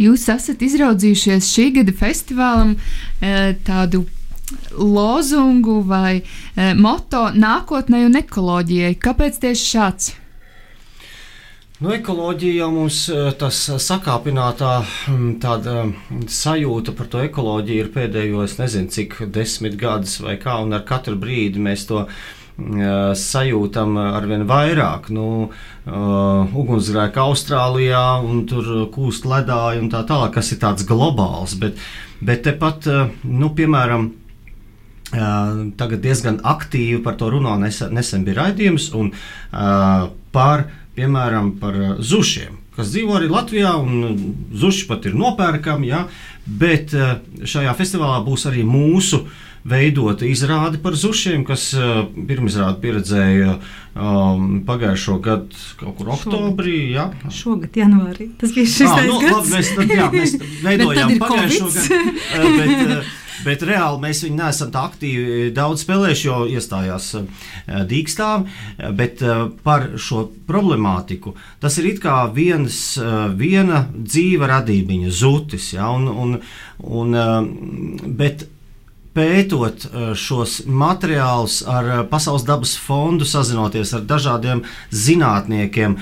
Jūs 0.00 0.30
esat 0.32 0.62
izraudzījušies 0.64 1.50
šī 1.50 1.66
gada 1.76 1.92
festivālam 1.92 2.70
tādu 3.66 4.06
lozungu 4.76 5.80
vai 5.86 6.20
e, 6.20 6.72
moto 6.74 7.28
nākotnē 7.34 8.04
un 8.08 8.18
ekoloģijai. 8.22 8.96
Kāpēc 9.02 9.38
tieši 9.44 9.70
šāds? 9.74 10.10
Nu, 11.80 11.94
ekoloģija 11.96 12.58
jau 12.58 12.72
mums 12.74 12.96
tas 13.40 13.58
sakāpinātā 13.80 14.72
tāda 15.40 15.86
sajūta 16.28 16.92
par 16.92 17.08
to 17.08 17.22
ekoloģiju 17.24 17.86
ir 17.86 17.88
pēdējos, 17.94 18.58
nezinu, 18.58 18.92
cik 18.92 19.16
desmit 19.32 19.78
gadus 19.80 20.18
vai 20.20 20.36
kā, 20.42 20.58
un 20.60 20.76
ar 20.76 20.84
katru 20.84 21.16
brīdi 21.16 21.62
mēs 21.62 21.86
to 21.88 22.04
sajūtam 22.60 23.96
arvien 23.96 24.44
vairāk. 24.48 25.08
Nu, 25.14 25.48
uh, 25.48 26.56
ugunsgrēka 26.62 27.24
Austrālijā, 27.24 28.20
un 28.20 28.44
tur 28.46 28.90
kūst 28.92 29.24
ledāji 29.24 29.80
un 29.80 29.90
tā 29.92 30.04
tālāk, 30.08 30.34
kas 30.36 30.52
ir 30.52 30.60
tāds 30.60 30.86
globāls. 30.88 31.56
Bet, 31.60 31.80
bet 32.20 32.44
tepat, 32.44 32.88
uh, 32.90 33.08
nu, 33.24 33.52
piemēram, 33.56 34.10
tagad 35.10 36.00
diezgan 36.04 36.40
aktīvi 36.46 37.00
par 37.02 37.18
to 37.18 37.30
runā. 37.34 37.56
Nesen, 37.58 37.94
nesen 37.96 38.24
bija 38.26 38.44
raidījums 38.44 38.90
un, 38.94 39.10
par, 39.50 40.66
piemēram, 40.98 41.54
par 41.62 41.78
zušiem, 41.98 42.58
kas 42.76 42.92
dzīvo 42.94 43.18
arī 43.18 43.30
Latvijā, 43.32 43.74
un 43.80 44.32
zuši 44.54 44.86
pat 44.90 45.10
ir 45.10 45.18
nopērkami. 45.18 45.90
Ja, 45.90 46.04
bet 46.46 46.94
šajā 46.94 47.74
festivālā 47.78 48.22
būs 48.26 48.46
arī 48.50 48.62
mūsu 48.66 49.24
veidota 49.66 50.24
izrāde 50.24 50.78
par 50.80 50.94
zušiem, 50.96 51.42
kas 51.44 51.66
pirmizrādi 52.14 52.80
pieredzēja 52.80 53.56
um, 53.58 54.60
pagājušo 54.66 55.18
gadu 55.20 55.64
kaut 55.80 55.98
kur 55.98 56.12
oktobrī. 56.14 56.76
Ja. 56.94 57.10
Šogad, 57.34 57.76
janvārī. 57.76 58.30
Tas 58.40 58.54
bija 58.56 58.70
šis 58.70 58.88
ah, 58.88 59.02
nu, 59.04 59.18
labi, 59.20 59.52
mēs, 59.52 59.72
tad, 59.76 59.92
jā, 59.92 60.08
mēs 60.14 60.36
veidojām 60.66 61.16
pagājušo 61.20 61.70
gadu. 61.76 62.00
Bet, 62.56 63.10
Bet 63.44 63.62
reāli 63.64 64.00
mēs 64.02 64.22
viņu 64.24 64.36
neesam 64.36 64.70
tā 64.74 64.84
aktīvi 64.88 65.50
daudz 65.56 65.84
spēlējuši, 65.86 66.26
jo 66.28 66.38
iestājās 66.58 67.10
eh, 67.16 67.48
dīkstām. 67.88 68.46
Bet 68.98 69.24
eh, 69.24 69.42
par 69.64 69.90
šo 70.00 70.26
problemātiku 70.48 71.34
tas 71.62 71.78
ir 71.80 71.90
kā 72.02 72.22
viens, 72.34 72.78
eh, 73.00 73.18
viena 73.36 73.84
dzīva 73.94 74.50
radībiņa, 74.54 75.12
zutis. 75.14 75.72
Ja, 75.76 75.90
un, 75.94 76.08
un, 76.10 76.40
un, 76.80 77.20
bet 78.16 78.46
pētot 79.10 79.88
šos 80.14 80.60
materiālus 80.70 81.60
ar 81.66 82.04
Pasaules 82.08 82.44
dabas 82.46 82.76
fondu, 82.78 83.26
sazinoties 83.26 83.90
ar 83.98 84.04
dažādiem 84.06 84.62
zinātniekiem, 84.94 85.96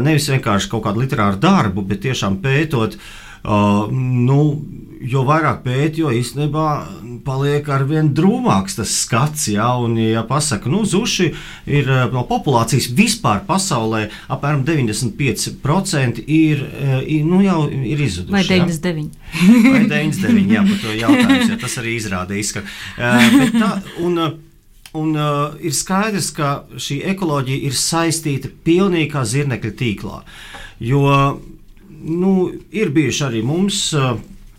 nevis 0.00 0.30
vienkārši 0.32 0.70
kaut 0.72 0.86
kādu 0.86 1.04
literāru 1.04 1.36
darbu, 1.42 1.84
bet 1.90 2.00
tiešām 2.06 2.40
pētot. 2.42 2.96
Uh, 2.96 3.23
nu, 3.44 4.40
jo 5.04 5.24
vairāk 5.28 5.64
pēta, 5.64 6.00
jo 6.00 6.12
īstenībā 6.14 6.68
paliek 7.24 7.66
ar 7.72 7.84
vien 7.88 8.08
drūmāks 8.16 8.78
tas 8.78 8.92
skats. 9.02 9.48
Ja, 9.52 9.70
un, 9.80 9.96
ja 10.00 10.24
pasaka, 10.28 10.70
nu, 10.72 10.84
zuši 10.88 11.30
ir 11.68 11.90
no 12.12 12.24
populācijas 12.28 12.90
vispār 12.96 13.42
pasaulē 13.48 14.06
apmēram 14.32 14.64
95% 14.66 16.24
ir, 16.24 16.64
nu, 17.28 17.42
jau 17.44 17.60
ir 17.68 18.04
izzuduši. 18.06 18.34
Vai 18.34 18.44
99? 18.48 19.20
Ja? 19.34 19.76
Vai 19.76 19.84
99, 19.92 20.56
jā, 20.56 20.64
par 20.70 20.82
to 20.86 20.96
jautājums, 21.04 21.52
ja 21.52 21.60
tas 21.60 21.78
arī 21.82 21.96
izrādījis. 22.00 22.56
Ka, 22.56 22.64
uh, 22.64 23.46
tā, 23.60 23.70
un, 24.04 24.26
Un 24.94 25.16
uh, 25.18 25.56
ir 25.58 25.72
skaidrs, 25.74 26.28
ka 26.30 26.68
šī 26.78 27.00
ekoloģija 27.10 27.66
ir 27.66 27.74
saistīta 27.74 28.46
pilnīgi 28.62 29.08
kā 29.10 29.24
zirnekļa 29.26 29.72
tīklā. 29.80 30.20
Jo 30.86 31.00
nu, 32.04 32.52
ir 32.74 32.92
bijuši 32.94 33.24
arī 33.28 33.42
mums 33.46 33.86
uh, 33.96 34.14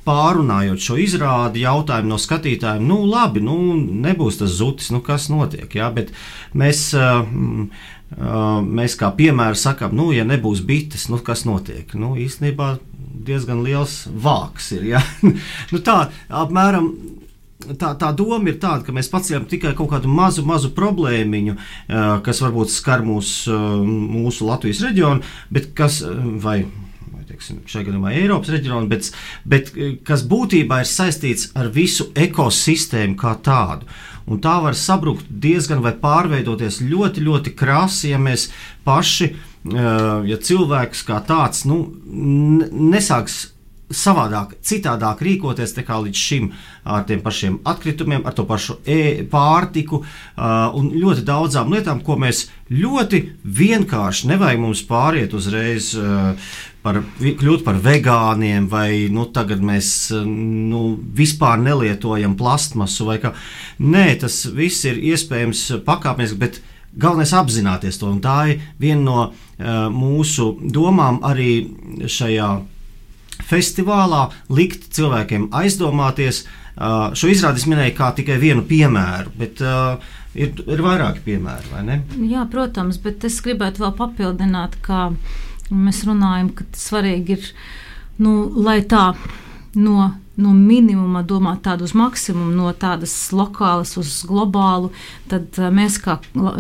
pārunājot 0.06 0.82
šo 0.82 1.00
izrādi, 1.02 1.64
jautājumu 1.66 2.14
no 2.14 2.20
skatītājiem, 2.22 2.86
nu, 2.86 3.02
labi, 3.10 3.42
nu, 3.46 3.75
nebūs 4.06 4.40
tas 4.42 4.54
zutis, 4.60 4.92
nu, 4.94 5.02
kas 5.06 5.30
notiek. 5.34 5.70
Ja? 5.78 5.90
Bet 5.94 6.14
mēs, 6.58 6.88
uh, 6.98 7.25
uh, 7.25 8.62
mēs 8.62 8.98
kā 9.00 9.12
piemēru 9.18 9.60
sakām, 9.60 9.96
nu, 9.98 10.12
ja 10.16 10.28
nebūs 10.28 10.64
bites, 10.66 11.10
nu, 11.12 11.22
kas 11.25 11.46
notiek? 11.50 11.96
Nu, 11.98 12.14
īstenībā 12.22 12.75
diezgan 13.25 13.64
liels 13.66 14.04
vāks 14.10 14.72
ir. 14.78 14.90
Ja? 14.96 15.04
nu, 15.72 15.82
tā 15.82 16.06
apmēram 16.30 16.92
tā, 17.74 17.96
tā 17.98 18.12
doma 18.14 18.52
ir 18.52 18.60
tāda, 18.62 18.84
ka 18.86 18.94
mēs 18.94 19.10
paceļam 19.10 19.48
tikai 19.50 19.74
kaut 19.78 19.90
kādu 19.96 20.12
mazu, 20.12 20.46
mazu 20.46 20.70
problēmiņu, 20.75 21.56
kas 22.25 22.42
varbūt 22.44 22.74
skar 22.74 23.06
mūs, 23.06 23.38
mūsu 23.50 24.50
Latvijas 24.50 24.84
reģionu, 24.86 25.25
bet 25.56 25.72
kas 25.78 26.04
vai 26.44 26.62
teiksim, 27.46 27.62
šajā 27.70 27.88
gadījumā 27.90 28.14
Eiropas 28.16 28.52
reģionu, 28.54 28.90
bet, 28.90 29.12
bet 29.46 29.72
eh, 29.75 29.96
kas 30.06 30.25
būtībā 30.28 30.82
ir 30.82 30.90
saistīts 30.90 31.52
ar 31.56 31.70
visu 31.74 32.12
ekosistēmu 32.16 33.18
kā 33.20 33.36
tādu. 33.44 33.86
Un 34.25 34.40
tā 34.42 34.58
var 34.64 34.74
sabrukt 34.74 35.25
diezgan 35.30 35.84
vai 35.86 35.94
pārveidoties 35.94 36.82
ļoti, 36.82 37.22
ļoti 37.22 37.54
krasi, 37.58 38.10
ja 38.14 38.22
mēs 38.22 38.50
paši, 38.86 39.34
eh, 39.34 40.30
ja 40.32 40.38
cilvēks 40.38 41.06
kā 41.06 41.22
tāds, 41.25 41.66
nu, 41.70 41.84
nesāks 42.72 43.56
savādāk, 43.94 44.56
citādāk 44.66 45.22
rīkoties 45.22 45.75
nekā 45.78 46.00
līdz 46.06 46.18
šim 46.18 46.48
ar 46.90 47.06
tiem 47.06 47.22
pašiem 47.22 47.60
atkritumiem, 47.70 48.25
ar 48.25 48.34
to 48.34 48.46
pašu 48.48 48.80
e 48.82 49.25
pārtiku 49.30 50.02
uh, 50.02 50.74
un 50.78 50.90
ļoti 50.96 51.25
daudzām 51.28 51.74
lietām, 51.74 52.02
ko 52.06 52.18
mēs 52.18 52.48
ļoti 52.72 53.22
vienkārši 53.46 54.32
nevajag 54.32 54.64
mums 54.64 54.82
pāriet 54.90 55.36
uzreiz 55.38 55.94
uh, 56.00 56.34
par, 56.86 57.01
kļūt 57.18 57.65
par 57.65 57.80
vegāniem, 57.82 58.70
vai 58.70 59.08
nu, 59.13 59.25
tagad 59.34 59.63
mēs 59.65 59.89
nu, 60.25 60.84
vispār 61.18 61.58
nelietojam 61.63 62.38
plastmasu. 62.38 63.10
Nē, 63.82 64.06
tas 64.22 64.44
viss 64.54 64.86
ir 64.86 65.01
iespējams 65.13 65.65
pakāpeniski, 65.88 66.39
bet 66.42 66.62
galvenais 66.94 67.34
ir 67.34 67.42
apzināties 67.42 68.00
to. 68.01 68.12
Tā 68.24 68.38
ir 68.54 68.68
viena 68.82 69.01
no 69.01 69.18
uh, 69.25 69.88
mūsu 69.94 70.51
domām 70.62 71.22
arī 71.25 71.50
šajā 72.06 72.51
festivālā, 73.46 74.27
likt 74.54 74.92
cilvēkiem 74.96 75.50
aizdomāties. 75.56 76.46
Uh, 76.75 77.15
šo 77.15 77.32
izrādi 77.32 77.63
es 77.63 77.70
minēju 77.72 77.96
kā 77.98 78.12
tikai 78.18 78.38
vienu 78.39 78.65
piemēru, 78.68 79.34
bet 79.39 79.62
uh, 79.63 79.96
ir, 80.36 80.54
ir 80.60 80.84
vairāki 80.84 81.24
piemēri, 81.30 81.72
vai 81.72 81.84
ne? 81.88 82.00
Jā, 82.30 82.46
protams, 82.51 83.00
bet 83.04 83.24
es 83.27 83.39
gribētu 83.44 83.86
vēl 83.86 83.94
papildināt, 83.96 84.80
ka 84.86 85.10
Mēs 85.74 86.03
runājam, 86.05 86.51
ka 86.53 86.67
svarīgi 86.77 87.38
ir, 87.38 87.48
nu, 88.22 88.36
lai 88.62 88.79
tā 88.86 89.15
no, 89.75 90.12
no 90.38 90.53
minimuma 90.53 91.24
domāt 91.25 91.63
tādu 91.65 91.88
uz 91.88 91.95
maksimumu, 91.98 92.53
no 92.53 92.74
tādas 92.77 93.15
lokālas 93.34 93.95
uz 93.98 94.19
globālu, 94.29 94.91
tad 95.31 95.57
uh, 95.57 95.72
mēs 95.74 95.98
kā, 96.03 96.19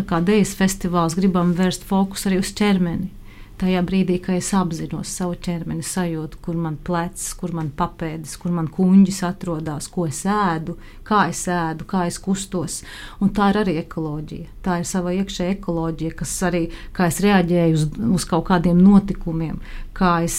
kā 0.09 0.23
Dejas 0.25 0.55
festivāls 0.57 1.17
gribam 1.19 1.53
vērst 1.57 1.85
fokus 1.85 2.25
arī 2.29 2.41
uz 2.41 2.53
ķermeni 2.57 3.11
tajā 3.59 3.81
brīdī, 3.87 4.17
kad 4.23 4.39
es 4.39 4.49
apzinos 4.57 5.11
savu 5.17 5.37
ķermeni, 5.45 5.83
sajūtu, 5.85 6.39
kur 6.43 6.57
man 6.59 6.77
plecs, 6.87 7.29
kur 7.39 7.53
man 7.55 7.71
papēdis, 7.77 8.35
kur 8.41 8.53
man 8.55 8.67
kuģis 8.71 9.21
atrodas, 9.27 9.87
ko 9.91 10.07
es 10.09 10.23
ēdu, 10.29 10.77
kā 11.07 11.25
es 11.31 11.45
ēdu, 11.51 11.87
kā 11.89 12.05
es 12.09 12.19
kustos. 12.21 12.81
Un 13.23 13.31
tā 13.35 13.51
ir 13.53 13.61
arī 13.63 13.77
ekoloģija. 13.83 14.51
Tā 14.65 14.79
ir 14.81 14.89
sava 14.89 15.13
iekšējā 15.15 15.57
ekoloģija, 15.57 16.17
kas 16.19 16.35
arī, 16.47 16.63
kā 16.95 17.09
es 17.11 17.21
reaģēju 17.23 17.79
uz, 17.79 17.87
uz 18.19 18.27
kaut 18.29 18.47
kādiem 18.49 18.79
notikumiem, 18.81 19.59
kā 19.95 20.17
es, 20.25 20.37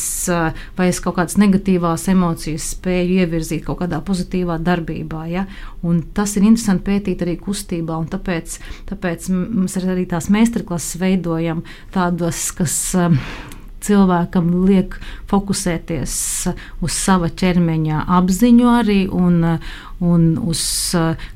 vai 0.76 0.90
es 0.90 1.00
kaut 1.00 1.16
kādas 1.16 1.38
negatīvās 1.40 2.08
emocijas 2.12 2.72
spēju 2.74 3.20
ievirzīt 3.22 3.64
kaut 3.66 3.80
kādā 3.80 4.02
pozitīvā 4.04 4.58
darbībā. 4.66 5.22
Ja? 5.32 5.46
Un 5.86 6.02
tas 6.16 6.36
ir 6.36 6.44
interesanti 6.44 6.86
pētīt 6.90 7.24
arī 7.24 7.36
kustībā, 7.40 7.96
un 7.96 8.10
tāpēc, 8.12 8.58
tāpēc 8.90 9.30
mēs 9.32 9.78
arī 9.80 10.04
tās 10.10 10.28
meistarklases 10.32 11.00
veidojam 11.00 11.62
tādas, 11.94 12.50
kas 12.56 12.76
cilvēkam 13.86 14.48
liek 14.66 14.96
fokusēties 15.30 16.14
uz 16.84 16.96
sava 16.96 17.28
ķermeņa 17.30 18.04
apziņu 18.18 18.68
arī 18.70 18.98
un, 19.12 19.38
un 20.02 20.24
uz 20.42 20.62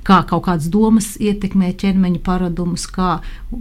kā 0.06 0.20
kaut 0.28 0.46
kādas 0.48 0.70
domas 0.72 1.12
ietekmē 1.20 1.72
ķermeņa 1.80 2.22
paradumus, 2.26 2.86
kā, 2.90 3.18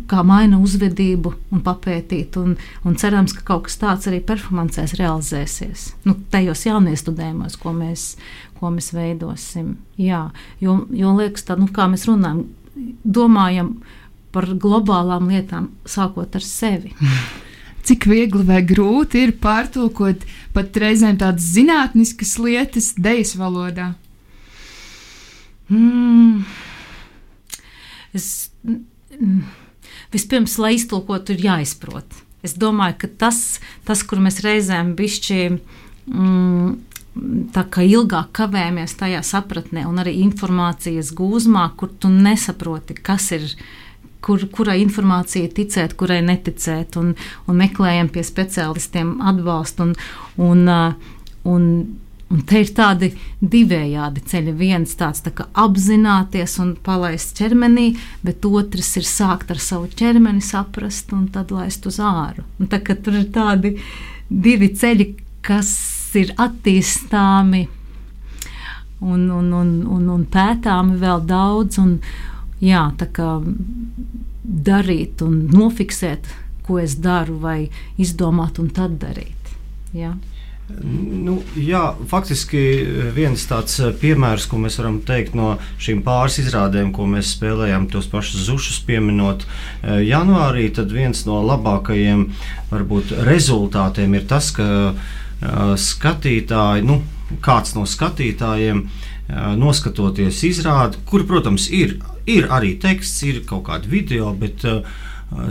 kā 0.10 0.24
maina 0.28 0.62
uzvedību 0.64 1.34
un 1.54 1.64
papētīt. 1.66 2.40
Un, 2.42 2.56
un 2.86 3.00
cerams, 3.00 3.36
ka 3.38 3.46
kaut 3.52 3.68
kas 3.68 3.80
tāds 3.82 4.10
arī 4.10 4.22
performancēs 4.26 4.96
realizēsies. 5.00 5.90
Nu, 6.08 6.18
tajos 6.34 6.66
jauniestudējumos, 6.68 7.60
ko 7.62 7.76
mēs, 7.76 8.14
ko 8.60 8.74
mēs 8.74 8.94
veidosim. 8.96 9.76
Jā, 10.00 10.30
jo, 10.64 10.82
jo 10.96 11.16
liekas, 11.20 11.46
tā, 11.48 11.60
nu, 11.60 11.70
kā 11.74 11.90
mēs 11.92 12.08
runājam, 12.10 12.48
domājam 13.04 13.76
par 14.34 14.46
globālām 14.62 15.30
lietām, 15.32 15.72
sākot 15.90 16.38
ar 16.38 16.46
sevi. 16.46 16.96
Cik 17.90 18.06
viegli 18.06 18.44
vai 18.46 18.60
grūti 18.62 19.24
ir 19.26 19.32
pārtulkot 19.42 20.28
pat 20.54 20.76
reizēm 20.78 21.18
tādas 21.18 21.48
zinātniskas 21.56 22.36
lietas 22.38 22.92
dejas 23.02 23.34
valodā? 23.40 23.96
Mm. 25.74 26.44
Es, 28.14 28.52
mm, 28.66 29.42
vispirms, 30.14 30.58
lai 30.62 30.76
iztulkotu, 30.78 31.34
ir 31.34 31.48
jāizprot. 31.48 32.20
Es 32.46 32.54
domāju, 32.58 33.00
ka 33.02 33.10
tas, 33.26 33.60
tas 33.90 34.06
kur 34.06 34.22
mēs 34.24 34.40
reizēm 34.46 34.94
bišķi 34.98 35.40
mm, 35.50 36.70
tā 37.54 37.66
kā 37.74 37.84
ilgāk 37.90 38.32
kavējamies 38.38 38.96
tajā 39.00 39.22
sapratnē, 39.26 39.86
un 39.90 40.00
arī 40.02 40.20
informācijas 40.24 41.12
gūzmā, 41.18 41.66
kur 41.78 41.92
tu 42.00 42.12
nesaproti, 42.14 42.98
kas 43.02 43.32
ir. 43.36 43.54
Kur, 44.26 44.44
kurai 44.52 44.82
informācijai 44.84 45.48
ticēt, 45.56 45.96
kurai 46.00 46.20
neticēt, 46.26 46.98
un, 47.00 47.14
un 47.48 47.58
meklējam 47.60 48.10
pie 48.12 48.26
speciālistiem 48.28 49.16
atbalstu. 49.32 49.88
Un, 49.88 49.94
un, 50.44 50.66
uh, 50.68 51.16
un, 51.48 51.70
un 52.28 52.44
te 52.50 52.60
ir 52.64 52.74
tādi 52.76 53.14
divējādi 53.40 54.26
ceļi. 54.32 54.58
Viens 54.60 54.98
tāds 55.00 55.24
tā 55.24 55.32
apzināties 55.64 56.58
un 56.60 56.76
palaist 56.84 57.38
ķermenī, 57.40 57.94
bet 58.26 58.46
otrs 58.46 58.92
ir 59.00 59.08
sākt 59.08 59.56
ar 59.56 59.64
savu 59.64 59.88
ķermeni, 59.88 60.44
saprast 60.44 61.16
un 61.16 61.30
tad 61.34 61.56
laist 61.56 61.88
uz 61.90 62.02
āru. 62.04 62.44
Un 62.60 62.72
tā, 62.72 62.84
tur 62.92 63.22
ir 63.22 63.32
tādi 63.34 63.78
divi 64.30 64.74
ceļi, 64.76 65.14
kas 65.48 65.72
ir 66.20 66.34
attīstāmi 66.38 67.68
un, 69.00 69.30
un, 69.30 69.52
un, 69.54 69.70
un, 69.88 70.10
un 70.10 70.26
pētāmi 70.30 71.00
vēl 71.00 71.24
daudz. 71.30 71.80
Un, 71.82 72.00
jā, 72.64 72.84
tā 73.00 73.10
kā 73.14 73.38
darīt 74.44 75.24
un 75.26 75.46
nofiksēt, 75.54 76.30
ko 76.66 76.80
es 76.82 76.98
daru, 77.02 77.40
vai 77.42 77.60
izdomāt 77.98 78.60
un 78.62 78.70
tad 78.74 79.00
darīt. 79.02 79.54
Jā. 79.96 80.14
Nu, 80.70 81.40
jā, 81.58 81.82
faktiski 82.12 82.60
viens 83.16 83.42
tāds 83.50 83.80
piemērs, 84.02 84.46
ko 84.46 84.60
mēs 84.62 84.78
varam 84.78 85.00
teikt 85.06 85.34
no 85.38 85.56
šīm 85.82 86.04
pāris 86.06 86.38
izrādēm, 86.44 86.92
ko 86.94 87.08
mēs 87.10 87.32
spēlējām, 87.34 87.88
tos 87.90 88.06
pašus 88.12 88.46
zušus 88.46 88.78
pieminot 88.86 89.48
janvārī, 89.82 90.68
tad 90.76 90.94
viens 90.94 91.24
no 91.26 91.42
labākajiem 91.48 92.28
varbūt 92.70 93.16
rezultātiem 93.26 94.14
ir 94.20 94.30
tas, 94.30 94.52
ka 94.54 94.94
skatītāji, 95.90 96.86
nu, 96.86 97.02
kāds 97.42 97.74
no 97.74 97.88
skatītājiem, 97.90 98.86
noskatoties 99.30 100.42
izrādi, 100.48 100.98
kur, 101.06 101.26
protams, 101.30 101.68
ir, 101.70 102.00
ir 102.26 102.50
arī 102.50 102.74
teksts, 102.82 103.22
ir 103.30 103.44
kaut 103.50 103.68
kāda 103.68 103.90
video, 103.90 104.32
bet 104.34 104.66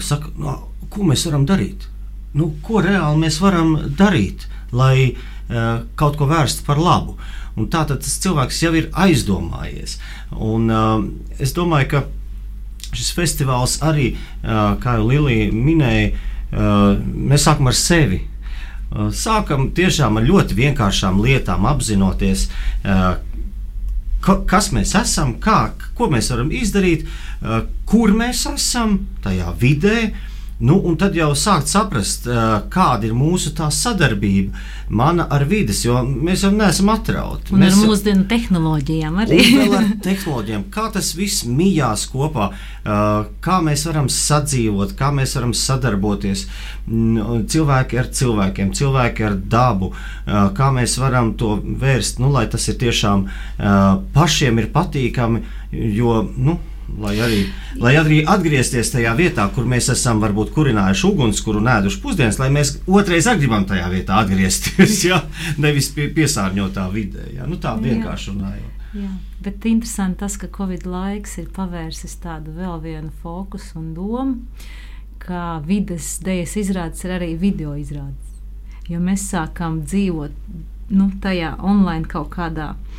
saka, 0.02 0.32
no, 0.38 0.56
ko 0.90 1.06
mēs 1.06 1.26
varam 1.28 1.46
darīt? 1.46 1.86
Nu, 2.34 2.50
ko 2.64 2.82
reāli 2.84 3.22
mēs 3.22 3.38
varam 3.40 3.76
darīt, 3.98 4.48
lai 4.74 5.14
uh, 5.14 5.84
kaut 5.98 6.18
ko 6.18 6.28
vērstu 6.28 6.66
par 6.66 6.80
labu? 6.82 7.16
Un 7.58 7.70
tā 7.72 7.84
tad 7.88 8.02
tas 8.04 8.18
cilvēks 8.22 8.60
jau 8.62 8.74
ir 8.78 8.90
aizdomājies. 8.92 9.96
Un, 10.34 10.68
uh, 10.70 10.98
es 11.38 11.54
domāju, 11.56 11.88
ka 11.94 12.02
šis 12.94 13.12
festivāls 13.16 13.78
arī, 13.84 14.14
kā 14.42 14.94
jau 14.96 15.06
Lilija 15.10 15.50
minēja, 15.52 16.12
mēs 17.04 17.44
sākam 17.44 17.68
ar 17.68 17.76
sevi. 17.76 18.22
Sākam 19.12 19.66
tiešām 19.76 20.16
ar 20.16 20.24
ļoti 20.24 20.56
vienkāršām 20.56 21.18
lietām, 21.20 21.66
apzinoties, 21.68 22.46
uh, 24.26 24.40
kas 24.48 24.70
mēs 24.74 24.94
esam, 24.98 25.36
kā, 25.42 25.72
ko 25.98 26.08
mēs 26.12 26.30
varam 26.32 26.50
izdarīt, 26.54 27.06
uh, 27.06 27.62
kur 27.88 28.14
mēs 28.16 28.46
esam 28.50 28.98
tajā 29.24 29.52
vidē, 29.60 29.98
Nu, 30.58 30.74
un 30.82 30.96
tad 30.98 31.14
jau 31.14 31.28
sākt 31.38 31.70
saprast, 31.70 32.24
kāda 32.74 33.06
ir 33.06 33.12
mūsu 33.14 33.52
sadarbība, 33.54 34.58
mana 34.90 35.28
ar 35.30 35.44
vidas, 35.46 35.84
jo 35.84 36.00
mēs 36.02 36.42
jau 36.42 36.50
neesam 36.50 36.88
atrauti. 36.90 37.52
Un 37.54 37.62
ar 37.62 37.76
mūsdienu 37.78 38.24
tehnoloģijām 38.26 39.20
arī. 39.22 39.38
ar 39.78 39.86
tehnoloģijām, 40.02 40.64
kā 40.74 40.88
tas 40.96 41.12
viss 41.14 41.44
mijās 41.46 42.08
kopā, 42.10 42.48
kā 43.44 43.58
mēs 43.62 43.84
varam 43.86 44.08
sadzīvot, 44.10 44.96
kā 44.98 45.12
mēs 45.14 45.36
varam 45.38 45.52
sadarboties. 45.54 46.48
Cilvēki 46.88 48.00
ar 48.02 48.08
cilvēkiem, 48.18 48.72
cilvēki 48.74 49.28
ar 49.28 49.36
dabu, 49.38 49.92
kā 50.26 50.72
mēs 50.74 50.96
varam 50.98 51.36
to 51.38 51.52
vērst, 51.62 52.18
nu, 52.18 52.32
lai 52.34 52.48
tas 52.50 52.66
ir 52.66 52.80
tiešām 52.82 53.28
pašiem 54.16 54.58
ir 54.58 54.72
patīkami, 54.74 55.44
jo, 55.70 56.24
nu, 56.34 56.58
Lai 56.98 57.14
arī, 57.20 57.42
lai 57.78 57.92
arī 58.00 58.22
atgriezties 58.26 58.90
tajā 58.94 59.12
vietā, 59.18 59.44
kur 59.54 59.66
mēs 59.68 59.90
esam 59.92 60.22
varbūt 60.22 60.50
kurinājuši 60.54 61.04
ugunskura 61.10 61.60
un 61.60 61.68
ēduši 61.74 62.00
pusdienas, 62.02 62.38
lai 62.40 62.48
mēs 62.54 62.72
otrreiz 62.88 63.28
gribam 63.38 63.66
tajā 63.68 63.90
vietā 63.92 64.16
atgriezties, 64.22 65.02
ja? 65.10 65.20
nevis 65.60 65.92
pie, 65.94 66.08
piesārņotā 66.16 66.88
vidē. 66.94 67.28
Ja? 67.36 67.46
Nu, 67.46 67.60
tā 67.60 67.76
vienkārši 67.78 68.32
runājot. 68.32 68.74
Jā, 68.96 69.10
bet 69.44 69.66
interesanti 69.68 70.22
tas, 70.24 70.38
ka 70.40 70.48
Covid 70.48 70.86
laiks 70.88 71.36
ir 71.42 71.50
pavērsis 71.54 72.16
tādu 72.22 72.56
vēl 72.56 72.80
vienu 72.82 73.12
fokusu 73.22 73.78
un 73.82 73.92
domu, 73.94 74.64
ka 75.22 75.60
vides 75.66 76.16
dēļas 76.24 76.56
izrādes 76.62 77.04
ir 77.04 77.14
arī 77.18 77.34
video 77.38 77.76
izrādes. 77.76 78.32
Jo 78.88 79.02
mēs 79.04 79.28
sākām 79.28 79.82
dzīvot 79.84 80.32
nu, 80.96 81.10
tajā 81.20 81.52
online 81.60 82.08
kaut 82.08 82.32
kādā 82.32 82.72
veidā 82.72 82.96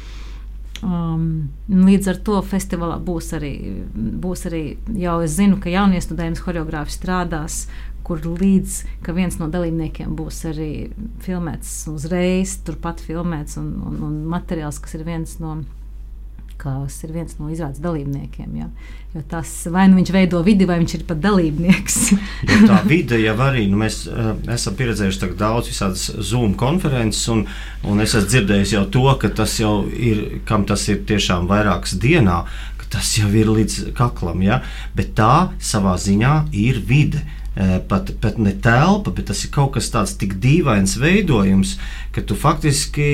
Um, 0.86 1.50
līdz 1.68 2.08
ar 2.13 2.20
to 2.24 2.39
festivālā 2.46 3.00
būs 3.04 3.34
arī, 3.36 3.54
būs 3.94 4.46
arī 4.48 4.63
jau 5.00 5.18
es 5.26 5.36
zinu, 5.36 5.58
ka 5.60 5.72
jauniestudējums 5.74 6.44
choreogrāfi 6.46 6.96
strādās, 6.96 7.65
kur 8.08 8.24
līdz 8.24 8.78
viens 9.13 9.38
no 9.42 9.50
dalībniekiem 9.52 10.15
būs 10.18 10.39
arī 10.50 10.72
filmēts 11.26 11.74
uzreiz, 11.92 12.56
turpat 12.65 13.04
filmēts 13.06 13.60
un, 13.62 13.74
un, 13.86 14.00
un 14.08 14.15
materiāls, 14.32 14.80
kas 14.82 14.96
ir 14.98 15.04
viens 15.10 15.36
no 15.44 15.60
kas 16.60 16.98
ir 17.06 17.13
viens 17.15 17.38
no 17.39 17.48
izrādes 17.52 17.80
dalībniekiem. 17.84 18.56
Ja? 18.60 18.67
Jo 19.15 19.24
tas 19.32 19.52
vai 19.72 19.88
nu 19.89 19.98
viņš 19.98 20.12
veido 20.13 20.41
vidi, 20.45 20.67
vai 20.69 20.80
viņš 20.82 20.95
ir 20.98 21.06
pat 21.08 21.22
dalībnieks. 21.24 21.98
tā 22.69 22.82
vide 22.89 23.19
jau 23.22 23.36
arī, 23.45 23.65
nu, 23.72 23.80
mēs 23.82 24.02
uh, 24.12 24.34
esam 24.54 24.76
pieredzējuši 24.80 25.32
daudz 25.39 25.72
visādas 25.72 26.10
Zoom 26.30 26.54
konferences, 26.60 27.24
un, 27.32 27.45
un 27.88 28.04
es 28.04 28.13
esmu 28.13 28.34
dzirdējis 28.34 28.76
jau 28.76 28.86
to, 28.91 29.08
ka 29.22 29.32
tas 29.41 29.56
jau 29.62 29.74
ir, 29.89 30.41
kam 30.50 30.67
tas 30.69 30.84
ir 30.91 31.02
tiešām 31.10 31.48
vairākas 31.50 31.95
dienā, 32.02 32.43
ka 32.82 32.91
tas 33.00 33.15
jau 33.17 33.32
ir 33.34 33.50
līdz 33.56 33.93
kaklam, 33.98 34.43
ja? 34.45 34.62
bet 34.98 35.15
tā 35.17 35.50
savā 35.63 35.95
ziņā 36.02 36.36
ir 36.67 36.84
vide. 36.86 37.24
Pat, 37.60 38.13
pat 38.24 38.38
ne 38.39 38.54
telpa, 38.63 39.12
bet 39.12 39.26
tas 39.28 39.41
ir 39.43 39.52
kaut 39.52 39.74
kas 39.76 39.89
tāds 39.91 40.13
tik 40.15 40.38
dīvains 40.39 40.93
veidojums, 41.02 41.74
ka 42.15 42.22
tu 42.24 42.38
faktiski, 42.39 43.08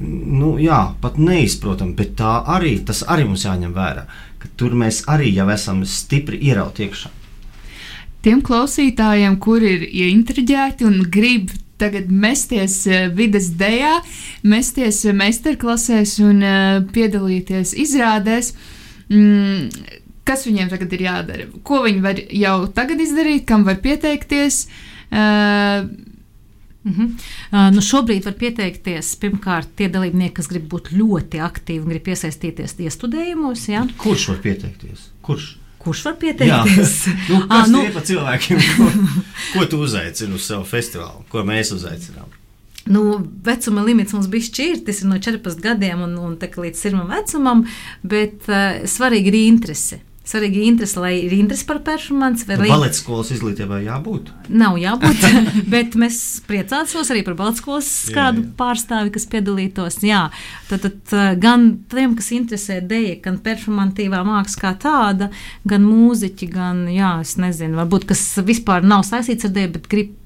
nu, 0.00 0.58
jā, 0.60 0.82
pat 1.00 1.16
neizprotam, 1.16 1.94
bet 1.96 2.12
tā 2.18 2.34
arī, 2.56 2.74
tas 2.84 3.00
arī 3.08 3.24
mums 3.30 3.46
jāņem 3.46 3.72
vērā, 3.72 4.04
ka 4.42 4.50
tur 4.60 4.76
mēs 4.76 5.06
arī 5.08 5.30
jau 5.32 5.48
esam 5.54 5.80
stipri 5.88 6.42
ierauti 6.50 6.84
iekšā. 6.90 7.14
Tiem 8.20 8.42
klausītājiem, 8.44 9.38
kuri 9.40 9.72
ir 9.78 9.88
ieintriģēti 9.88 10.84
un 10.84 11.00
grib 11.08 11.54
tagad 11.80 12.10
mesties 12.12 12.82
vidas 13.16 13.48
dēļā, 13.56 13.94
mesties 14.44 15.06
meistarklasēs 15.16 16.18
un 16.26 16.44
piedalīties 16.92 17.72
izrādēs. 17.80 18.52
Mm, 19.08 19.70
kas 20.30 20.46
viņiem 20.46 20.70
tagad 20.70 20.94
ir 20.94 21.06
jādara? 21.08 21.48
Ko 21.66 21.82
viņi 21.86 22.04
var 22.04 22.22
jau 22.44 22.54
tagad 22.76 23.02
izdarīt, 23.02 23.44
kam 23.50 23.66
var 23.68 23.82
pieteikties? 23.82 24.64
Uh, 25.10 25.90
Mm 26.82 26.92
-hmm. 26.92 27.08
uh, 27.68 27.74
nu 27.74 27.80
šobrīd 27.80 28.24
var 28.24 28.32
pieteikties 28.32 29.16
pirmkārt 29.20 29.68
tie 29.76 29.88
dalībnieki, 29.88 30.34
kas 30.34 30.48
grib 30.48 30.64
būt 30.72 30.88
ļoti 30.96 31.42
aktīvi 31.44 31.82
un 31.82 31.88
grib 31.92 32.08
iesaistīties 32.08 32.74
iestudējumos. 32.78 33.68
Ja? 33.68 33.86
Kurš 33.96 34.28
var 34.28 34.38
pieteikties? 34.38 35.10
Kurš? 35.22 35.56
Kurš 35.78 36.04
var 36.04 36.16
pieteikties? 36.16 37.06
Jā, 37.06 37.12
nu, 37.30 37.40
kas 37.40 37.48
ah, 37.48 37.68
nu, 37.68 37.84
ir 37.84 37.92
pa 37.92 38.00
cilvēkiem, 38.00 38.58
ko, 38.76 38.90
ko 39.52 39.66
tu 39.66 39.80
uzaicini 39.84 40.34
uz 40.34 40.46
savu 40.48 40.64
festivālu, 40.64 41.24
ko 41.28 41.44
mēs 41.44 41.74
uzaicinām? 41.76 42.28
Nu, 42.86 43.28
vecuma 43.44 43.84
limits 43.84 44.12
mums 44.12 44.28
bija 44.32 44.44
šķirts, 44.48 44.84
tas 44.86 45.02
ir 45.02 45.08
no 45.08 45.18
14 45.20 45.60
gadiem 45.60 46.00
un, 46.02 46.16
un 46.18 46.38
līdz 46.40 46.80
100 46.80 47.08
vecumam, 47.12 47.66
bet 48.02 48.48
uh, 48.48 48.80
svarīgi 48.88 49.28
ir 49.28 49.34
interese. 49.34 50.00
Svarīgi 50.20 50.66
interesi, 50.68 50.98
lai 51.00 51.14
ir 51.24 51.32
interesi 51.32 51.64
par 51.66 51.78
performanci. 51.82 52.44
Vai 52.46 52.58
nu, 52.60 52.66
baleta 52.68 52.98
skolas 52.98 53.30
izglītībai 53.34 53.80
jābūt? 53.86 54.28
Nav 54.52 54.76
jābūt, 54.78 55.24
bet 55.72 55.96
mēs 55.98 56.18
priecātos 56.46 57.08
arī 57.10 57.24
par 57.26 57.38
baleta 57.38 57.58
skolas 57.62 57.88
kādu 58.12 58.42
jā, 58.42 58.44
jā. 58.44 58.52
pārstāvi, 58.60 59.14
kas 59.14 59.26
piedalītos. 59.32 59.96
Jā, 60.06 60.26
tad, 60.68 60.84
tad 60.84 61.16
eh, 61.16 61.32
gan 61.40 61.66
tiem, 61.90 62.14
kas 62.18 62.30
interesē 62.36 62.78
dēļa, 62.84 63.16
gan 63.24 63.40
performatīvā 63.48 64.20
māksla 64.28 64.62
kā 64.66 64.74
tāda, 64.84 65.30
gan 65.72 65.88
mūziķi, 65.88 66.50
gan, 66.52 66.84
jā, 66.92 67.16
es 67.24 67.34
nezinu, 67.40 67.80
varbūt 67.80 68.06
kas 68.12 68.22
vispār 68.44 68.84
nav 68.86 69.06
saistīts 69.08 69.48
ar 69.48 69.56
dēļu, 69.56 69.78
bet 69.78 69.90
grib 69.90 70.16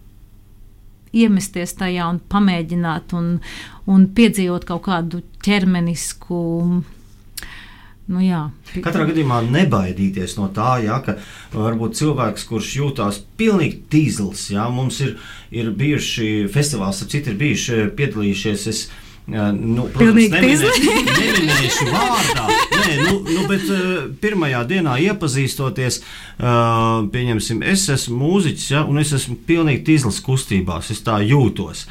iemesties 1.15 1.77
tajā 1.79 2.11
un 2.11 2.19
pamēģināt 2.35 3.15
un, 3.17 3.39
un 3.91 4.09
piedzīvot 4.17 4.67
kaut 4.69 4.85
kādu 4.89 5.23
ķermenisku 5.47 6.43
Nu, 8.05 8.21
jā. 8.21 8.51
Katrā 8.85 9.07
gadījumā 9.09 9.39
nebaidīties 9.49 10.35
no 10.37 10.51
tā, 10.53 10.75
ja, 10.85 10.99
ka 11.05 11.17
varbūt 11.55 11.97
cilvēks, 11.97 12.45
kurš 12.51 12.75
jūtas 12.77 13.23
pilnīgi 13.41 13.81
tīzls, 13.93 14.51
ja, 14.53 14.67
mums 14.69 15.01
ir, 15.01 15.15
ir 15.55 15.71
bijuši 15.73 16.51
festivāls, 16.53 17.01
ap 17.01 17.15
citu 17.15 17.33
ir 17.33 17.41
bijuši 17.41 17.81
piedalījušies. 17.97 18.69
Es, 18.75 18.85
Nu, 19.25 19.87
protams, 19.89 20.19
neminēšu, 21.17 21.87
vārdā, 21.89 22.43
Nē, 22.75 22.97
nu, 23.07 23.15
nu, 23.25 23.45
bet 23.49 23.63
uh, 23.73 23.87
pirmajā 24.21 24.61
dienā 24.69 24.99
iepazīstoties, 25.07 25.97
uh, 26.03 27.07
pieņemsim, 27.09 27.63
es 27.65 27.87
esmu 27.95 28.19
mūziķis, 28.21 28.67
ja, 28.75 28.83
un 28.85 29.01
es 29.01 29.15
esmu 29.17 29.39
pilnīgi 29.49 29.81
tīzls 29.87 30.21
kustībās, 30.27 30.93
es 30.93 31.01
tā 31.07 31.23
jūtos. 31.25 31.87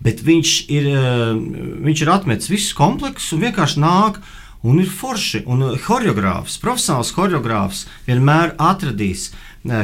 Bet 0.00 0.24
viņš 0.24 0.54
ir, 0.72 0.88
uh, 0.94 1.36
viņš 1.84 2.06
ir 2.06 2.14
atmetis 2.14 2.48
visus 2.48 2.72
kompleksus 2.78 3.36
un 3.36 3.44
vienkārši 3.44 3.84
nāk 3.84 4.22
un 4.62 4.80
ir 4.82 4.90
forši. 4.90 5.44
Un 5.46 5.76
choreogrāfs, 5.84 6.58
profesionāls 6.62 7.12
choreogrāfs 7.14 7.86
vienmēr 8.08 8.56
atradīs 8.58 9.30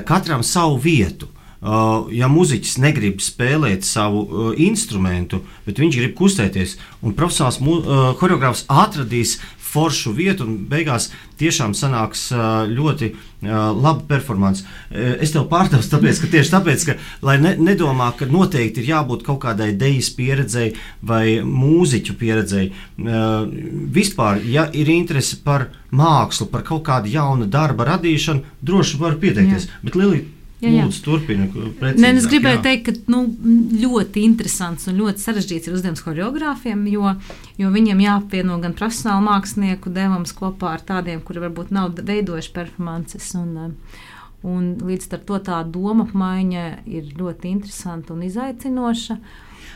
katram 0.09 0.43
savu 0.47 0.79
vietu. 0.83 1.31
Uh, 1.65 2.11
ja 2.13 2.29
muzeķis 2.29 2.75
negrib 2.77 3.23
spēlēt 3.25 3.87
savu 3.89 4.51
instrumentu, 4.61 5.39
bet 5.65 5.79
viņš 5.81 5.97
grib 5.97 6.13
kustēties, 6.19 6.75
un 7.01 7.15
profesionāls 7.17 7.57
choreogrāfs 8.21 8.67
atradīs 8.69 9.39
foršu 9.75 10.15
vietu, 10.15 10.47
un 10.47 10.59
beigās 10.71 11.11
tiešām 11.41 11.75
sanāks 11.75 12.29
ļoti 12.71 13.11
laba 13.45 14.01
performance. 14.09 14.65
Es 14.95 15.35
tev 15.35 15.49
pārdevu, 15.51 15.85
tāpēc, 15.91 16.21
ka 16.23 16.31
tieši 16.33 16.53
tāpēc, 16.55 16.85
ka, 16.89 16.97
lai 17.27 17.37
ne, 17.43 17.55
nedomā, 17.61 18.13
ka 18.17 18.29
noteikti 18.31 18.85
ir 18.85 18.93
jābūt 18.95 19.25
kaut 19.27 19.43
kādai 19.45 19.73
dejas 19.77 20.13
pieredzei 20.17 20.71
vai 21.05 21.41
mūziķu 21.45 22.17
pieredzei. 22.21 22.71
Vispār, 23.99 24.41
ja 24.49 24.69
ir 24.73 24.93
interese 24.95 25.41
par 25.45 25.69
mākslu, 25.95 26.49
par 26.53 26.65
kaut 26.67 26.87
kādu 26.87 27.13
jaunu 27.13 27.51
darba 27.51 27.91
radīšanu, 27.95 28.57
droši 28.65 29.03
var 29.03 29.19
pieteikties. 29.23 29.69
Jā. 29.69 29.83
Bet 29.85 29.99
Lilija, 29.99 30.31
Jā, 30.65 30.73
jā. 30.73 30.87
Lūdzu, 30.89 31.03
turpini. 31.05 31.49
Nē, 32.01 32.11
es 32.19 32.27
gribēju 32.31 32.59
jā. 32.59 32.63
teikt, 32.65 32.89
ka 32.89 33.13
nu, 33.13 33.23
ļoti 33.85 34.25
interesants 34.25 34.89
un 34.91 34.99
ļoti 35.03 35.23
sarežģīts 35.23 35.69
ir 35.69 35.77
uzdevums 35.77 36.03
choreogrāfiem, 36.07 36.87
jo, 36.93 37.15
jo 37.61 37.71
viņiem 37.75 38.03
jāapvieno 38.05 38.59
gan 38.63 38.77
profesionālu 38.79 39.27
mākslinieku 39.29 39.93
devums 39.95 40.35
kopā 40.37 40.75
ar 40.79 40.85
tādiem, 40.89 41.23
kuri 41.25 41.45
varbūt 41.45 41.73
nav 41.75 41.99
veidojuši 42.01 42.55
performances. 42.57 43.33
Un, 43.39 43.75
un 44.45 44.71
līdz 44.85 45.11
ar 45.19 45.25
to 45.29 45.41
tā 45.51 45.63
doma 45.69 46.09
apmaiņa 46.09 46.69
ir 46.89 47.13
ļoti 47.19 47.53
interesanta 47.59 48.17
un 48.17 48.25
izaicinoša. 48.29 49.19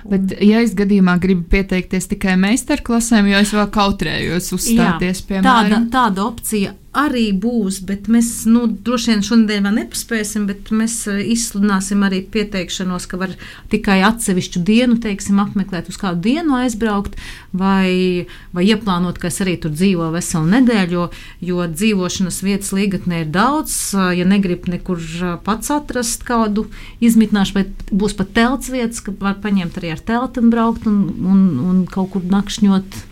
Bet, 0.08 0.30
ja 0.44 0.60
es 0.62 0.76
gadījumā 0.78 1.16
gribu 1.20 1.48
pieteikties 1.50 2.06
tikai 2.12 2.36
meistarklasēm, 2.38 3.32
jo 3.32 3.40
es 3.42 3.50
vēl 3.56 3.66
kautrējos 3.74 4.52
uzstāties 4.54 5.24
pie 5.26 5.40
manis, 5.40 5.72
tāda, 5.74 5.80
tāda 5.90 6.26
opcija 6.28 6.74
arī 6.98 7.28
būs, 7.36 7.80
bet 7.86 8.08
mēs 8.10 8.30
nu, 8.50 8.66
droši 8.68 9.12
vien 9.12 9.24
šonadēļ 9.26 9.62
vēl 9.66 9.76
nepaspēsim, 9.80 10.46
bet 10.50 10.72
mēs 10.74 10.96
eh, 11.10 11.20
izsludināsim 11.34 12.02
arī 12.06 12.20
pieteikšanos, 12.34 13.08
ka 13.10 13.20
var 13.20 13.34
tikai 13.72 14.00
atsevišķu 14.06 14.62
dienu, 14.66 14.98
teiksim, 15.02 15.40
apmeklēt, 15.42 15.90
uz 15.92 15.98
kādu 16.00 16.22
dienu 16.26 16.58
aizbraukt, 16.58 17.18
vai, 17.52 18.26
vai 18.56 18.66
ieplānot, 18.68 19.20
ka 19.20 19.30
es 19.30 19.40
arī 19.44 19.56
tur 19.62 19.74
dzīvo 19.74 20.10
veselu 20.14 20.52
nedēļu, 20.56 20.98
jo, 20.98 21.08
jo 21.50 21.68
dzīvošanas 21.72 22.42
vietas 22.44 22.74
līgatnē 22.76 23.24
ir 23.24 23.32
daudz. 23.34 23.76
Ja 24.18 24.26
negrib 24.28 24.68
nekur 24.70 25.02
eh, 25.02 25.34
pats 25.44 25.72
atrast 25.74 26.24
kādu 26.28 26.68
izmitināšanu, 27.04 27.64
bet 27.64 27.92
būs 27.92 28.16
pat 28.18 28.32
telts 28.36 28.72
vietas, 28.72 29.02
ka 29.04 29.14
var 29.20 29.38
paņemt 29.42 29.80
arī 29.80 29.94
ar 29.94 30.02
telti 30.04 30.42
un 30.42 30.54
braukt 30.54 30.88
un, 30.88 31.04
un, 31.18 31.44
un 31.68 31.84
kaut 31.90 32.12
kur 32.14 32.24
nakšņot 32.28 33.02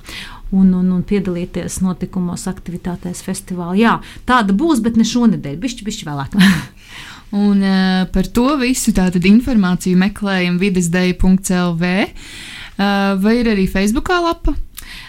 un, 0.55 0.71
un, 0.71 0.91
un 0.95 1.03
piedalīties 1.07 1.81
notikumos, 1.83 2.47
aktivitātēs, 2.51 3.23
festivālā. 3.27 3.75
Jā, 3.81 3.95
tāda 4.29 4.55
būs, 4.57 4.83
bet 4.85 4.99
ne 4.99 5.07
šonadēļ, 5.07 5.59
bišķi, 5.63 5.87
bišķi 5.87 6.09
vēlāk. 6.09 6.37
un 7.47 7.63
uh, 7.63 8.07
par 8.15 8.31
to 8.31 8.53
visu 8.61 8.95
tātad 8.97 9.27
informāciju 9.27 9.99
meklējam 9.99 10.61
videsdeja.lv 10.63 11.93
uh, 12.07 13.13
vai 13.23 13.37
ir 13.41 13.53
arī 13.57 13.67
Facebookā 13.71 14.21
lapa? 14.23 14.55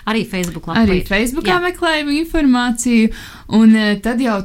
Arī 0.07 0.23
Facebook 0.25 0.69
lapā. 0.69 0.85
Arī 0.85 1.01
Facebookā 1.05 1.59
meklējam 1.61 2.09
informāciju, 2.15 3.11
un 3.59 3.75
uh, 3.75 3.91
tad 4.01 4.23
jau 4.23 4.39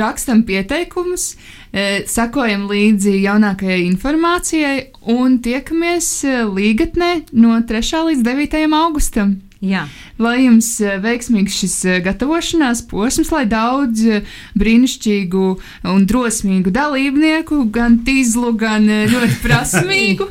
rakstam 0.00 0.44
pieteikumus, 0.48 1.34
uh, 1.34 2.00
sakojam 2.08 2.64
līdzi 2.70 3.18
jaunākajai 3.26 3.82
informācijai 3.90 4.74
un 5.12 5.36
tiekamies 5.44 6.10
līgatnē 6.48 7.12
no 7.36 7.60
3. 7.68 8.04
līdz 8.08 8.26
9. 8.26 8.66
augustam. 8.80 9.36
Jā. 9.60 9.82
Lai 10.16 10.46
jums 10.46 10.68
eh, 10.80 10.96
veiksmīgs 11.02 11.58
šis 11.60 11.74
eh, 11.84 11.98
gatavošanās 12.04 12.80
posms, 12.88 13.28
lai 13.34 13.44
daudz 13.48 14.04
eh, 14.08 14.30
brīnišķīgu 14.56 15.48
un 15.92 16.06
drosmīgu 16.08 16.72
dalībnieku, 16.72 17.66
gan 17.72 17.98
tīzlu, 18.06 18.54
gan 18.60 18.88
ļoti 18.88 19.36
prasmīgu. 19.44 20.30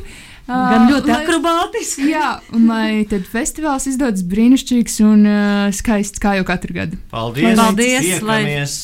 Gan 0.50 0.88
ļoti 0.90 1.12
lai, 1.12 1.20
akrobātiski. 1.22 2.08
Jā, 2.10 2.40
un 2.56 2.64
lai 2.66 3.04
tad 3.06 3.22
festivāls 3.30 3.86
izdodas 3.86 4.24
brīnišķīgs 4.26 4.96
un 5.06 5.22
uh, 5.22 5.68
skaists 5.70 6.18
kā 6.18 6.32
jau 6.40 6.46
katru 6.48 6.74
gadu. 6.74 6.98
Paldies! 7.14 7.54
Paldies! 7.54 8.08
Tiekamies. 8.08 8.74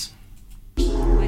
Lai... 0.79 1.27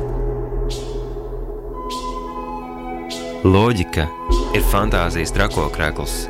Loģika 3.43 4.07
ir 4.55 4.63
fantāzijas 4.71 5.35
trakokrekls. 5.35 6.21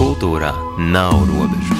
Kultūrā 0.00 0.56
nav 0.88 1.20
robežu. 1.28 1.79